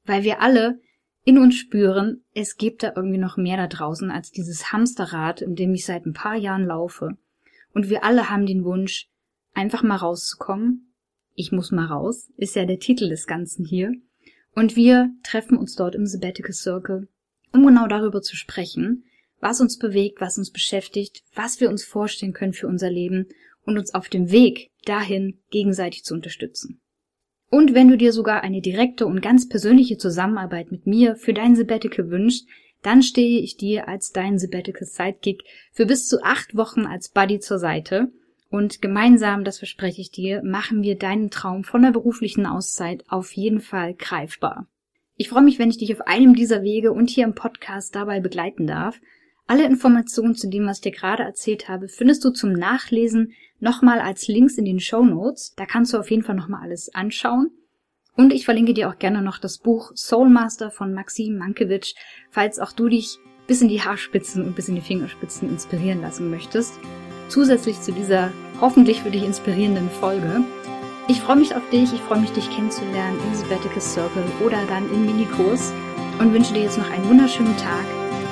Weil 0.05 0.23
wir 0.23 0.41
alle 0.43 0.81
in 1.25 1.39
uns 1.39 1.57
spüren, 1.57 2.23
es 2.35 2.57
gibt 2.57 2.83
da 2.83 2.93
irgendwie 2.95 3.19
noch 3.19 3.37
mehr 3.37 3.57
da 3.57 3.67
draußen 3.67 4.11
als 4.11 4.31
dieses 4.31 4.73
Hamsterrad, 4.73 5.43
in 5.43 5.57
dem 5.57 5.75
ich 5.75 5.85
seit 5.85 6.07
ein 6.07 6.13
paar 6.13 6.37
Jahren 6.37 6.67
laufe. 6.67 7.17
Und 7.73 7.91
wir 7.91 8.05
alle 8.05 8.31
haben 8.31 8.47
den 8.47 8.65
Wunsch, 8.65 9.09
einfach 9.53 9.83
mal 9.83 9.97
rauszukommen. 9.97 10.95
Ich 11.39 11.53
muss 11.53 11.71
mal 11.71 11.85
raus, 11.85 12.33
ist 12.39 12.57
ja 12.57 12.65
der 12.65 12.79
Titel 12.79 13.11
des 13.11 13.27
Ganzen 13.27 13.67
hier. 13.67 13.93
Und 14.55 14.75
wir 14.75 15.11
treffen 15.23 15.59
uns 15.59 15.77
dort 15.77 15.95
im 15.95 16.07
Sabbatical 16.07 16.55
Circle, 16.55 17.09
um 17.53 17.67
genau 17.67 17.87
darüber 17.87 18.23
zu 18.23 18.37
sprechen, 18.37 19.05
was 19.39 19.61
uns 19.61 19.79
bewegt, 19.79 20.23
was 20.23 20.39
uns 20.39 20.51
beschäftigt, 20.51 21.23
was 21.35 21.61
wir 21.61 21.69
uns 21.69 21.85
vorstellen 21.85 22.33
können 22.33 22.55
für 22.55 22.67
unser 22.67 22.91
Leben 22.91 23.29
und 23.67 23.77
uns 23.77 23.93
auf 23.93 24.09
dem 24.09 24.31
Weg 24.31 24.71
dahin 24.87 25.39
gegenseitig 25.51 26.05
zu 26.05 26.15
unterstützen. 26.15 26.81
Und 27.51 27.75
wenn 27.75 27.89
du 27.89 27.99
dir 27.99 28.15
sogar 28.15 28.43
eine 28.43 28.63
direkte 28.63 29.07
und 29.07 29.21
ganz 29.21 29.47
persönliche 29.47 29.99
Zusammenarbeit 29.99 30.73
mit 30.73 30.87
mir 30.87 31.17
für 31.17 31.35
dein 31.35 31.55
Sabbatical 31.55 32.11
wünschst, 32.11 32.49
dann 32.83 33.03
stehe 33.03 33.41
ich 33.41 33.59
dir 33.59 33.89
als 33.89 34.11
dein 34.11 34.39
Sabbatical 34.39 34.87
Sidekick 34.87 35.43
für 35.73 35.85
bis 35.85 36.09
zu 36.09 36.23
acht 36.23 36.57
Wochen 36.57 36.87
als 36.87 37.11
Buddy 37.11 37.41
zur 37.41 37.59
Seite. 37.59 38.11
Und 38.51 38.81
gemeinsam, 38.81 39.45
das 39.45 39.59
verspreche 39.59 40.01
ich 40.01 40.11
dir, 40.11 40.43
machen 40.43 40.83
wir 40.83 40.97
deinen 40.97 41.31
Traum 41.31 41.65
von 41.65 41.83
der 41.83 41.91
beruflichen 41.91 42.47
Auszeit 42.47 43.05
auf 43.09 43.33
jeden 43.33 43.61
Fall 43.61 43.95
greifbar. 43.95 44.67
Ich 45.17 45.29
freue 45.31 45.43
mich, 45.43 45.59
wenn 45.59 45.71
ich 45.71 45.79
dich 45.79 45.93
auf 45.95 46.07
einem 46.07 46.35
dieser 46.35 46.63
Wege 46.63 46.93
und 46.93 47.11
hier 47.11 47.25
im 47.25 47.35
Podcast 47.35 47.95
dabei 47.95 48.21
begleiten 48.21 48.67
darf. 48.67 49.01
Alle 49.47 49.65
Informationen 49.65 50.35
zu 50.35 50.49
dem, 50.49 50.67
was 50.67 50.79
ich 50.79 50.83
dir 50.83 50.93
gerade 50.93 51.23
erzählt 51.23 51.69
habe, 51.69 51.89
findest 51.89 52.25
du 52.25 52.31
zum 52.31 52.53
Nachlesen 52.53 53.33
nochmal 53.59 54.01
als 54.01 54.29
Links 54.29 54.59
in 54.59 54.65
den 54.65 54.81
Show 54.81 55.05
Notes. 55.05 55.55
Da 55.57 55.67
kannst 55.67 55.93
du 55.93 55.99
auf 55.99 56.11
jeden 56.11 56.23
Fall 56.23 56.35
nochmal 56.35 56.63
alles 56.63 56.95
anschauen. 56.95 57.51
Und 58.15 58.33
ich 58.33 58.45
verlinke 58.45 58.75
dir 58.75 58.89
auch 58.89 58.99
gerne 58.99 59.23
noch 59.23 59.39
das 59.39 59.59
Buch 59.59 59.93
Soulmaster 59.95 60.71
von 60.71 60.93
Maxim 60.93 61.37
Mankiewicz, 61.37 61.95
falls 62.31 62.59
auch 62.59 62.73
du 62.73 62.89
dich 62.89 63.19
bis 63.47 63.63
in 63.63 63.69
die 63.69 63.83
Haarspitzen 63.83 64.45
und 64.45 64.57
bis 64.57 64.69
in 64.69 64.75
die 64.75 64.81
Fingerspitzen 64.81 65.49
inspirieren 65.49 66.01
lassen 66.01 66.31
möchtest. 66.31 66.75
Zusätzlich 67.29 67.81
zu 67.81 67.93
dieser 67.93 68.31
hoffentlich 68.61 69.03
für 69.03 69.11
dich 69.11 69.25
inspirierenden 69.25 69.91
Folge. 69.91 70.43
Ich 71.09 71.21
freue 71.21 71.37
mich 71.37 71.55
auf 71.55 71.63
dich, 71.71 71.93
ich 71.93 72.01
freue 72.01 72.21
mich, 72.21 72.33
dich 72.33 72.51
kennenzulernen 72.51 73.19
im 73.27 73.35
Sabbatical 73.35 73.81
Circle 73.81 74.25
oder 74.45 74.59
dann 74.69 74.91
im 74.93 75.07
Minikurs 75.07 75.73
und 76.19 76.33
wünsche 76.33 76.55
dir 76.55 76.63
jetzt 76.63 76.79
noch 76.79 76.91
einen 76.91 77.09
wunderschönen 77.09 77.57
Tag. 77.57 77.85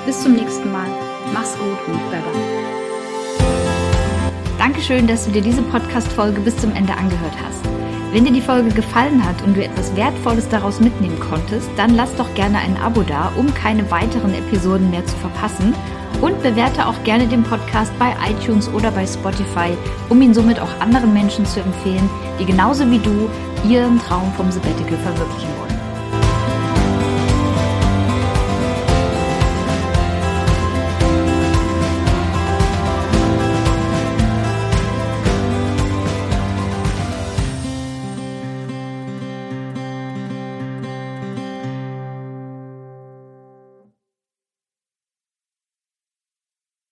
Bis 0.05 0.21
zum 0.21 0.33
nächsten 0.33 0.71
Mal. 0.71 0.87
Mach's 1.33 1.57
gut 1.57 1.87
und 1.87 2.11
bye 2.11 2.21
bye. 2.21 2.65
Dankeschön, 4.57 5.07
dass 5.07 5.25
du 5.25 5.31
dir 5.31 5.41
diese 5.41 5.61
Podcast-Folge 5.61 6.41
bis 6.41 6.57
zum 6.57 6.73
Ende 6.73 6.93
angehört 6.93 7.35
hast. 7.45 7.63
Wenn 8.11 8.25
dir 8.25 8.31
die 8.31 8.41
Folge 8.41 8.69
gefallen 8.69 9.23
hat 9.25 9.41
und 9.41 9.57
du 9.57 9.63
etwas 9.63 9.95
Wertvolles 9.95 10.47
daraus 10.49 10.79
mitnehmen 10.79 11.19
konntest, 11.19 11.69
dann 11.75 11.95
lass 11.95 12.15
doch 12.15 12.33
gerne 12.33 12.59
ein 12.59 12.77
Abo 12.77 13.03
da, 13.03 13.31
um 13.37 13.53
keine 13.53 13.91
weiteren 13.91 14.33
Episoden 14.33 14.89
mehr 14.89 15.05
zu 15.05 15.15
verpassen. 15.17 15.73
Und 16.21 16.41
bewerte 16.41 16.87
auch 16.87 17.03
gerne 17.03 17.27
den 17.27 17.43
Podcast 17.43 17.91
bei 17.99 18.13
iTunes 18.29 18.69
oder 18.69 18.89
bei 18.91 19.05
Spotify, 19.05 19.77
um 20.09 20.21
ihn 20.21 20.33
somit 20.33 20.59
auch 20.59 20.79
anderen 20.79 21.13
Menschen 21.13 21.45
zu 21.45 21.59
empfehlen, 21.59 22.09
die 22.39 22.45
genauso 22.45 22.89
wie 22.89 22.99
du 22.99 23.29
ihren 23.67 23.99
Traum 23.99 24.31
vom 24.33 24.51
Sabbatical 24.51 24.97
verwirklichen 24.97 25.49
wollen. 25.59 25.74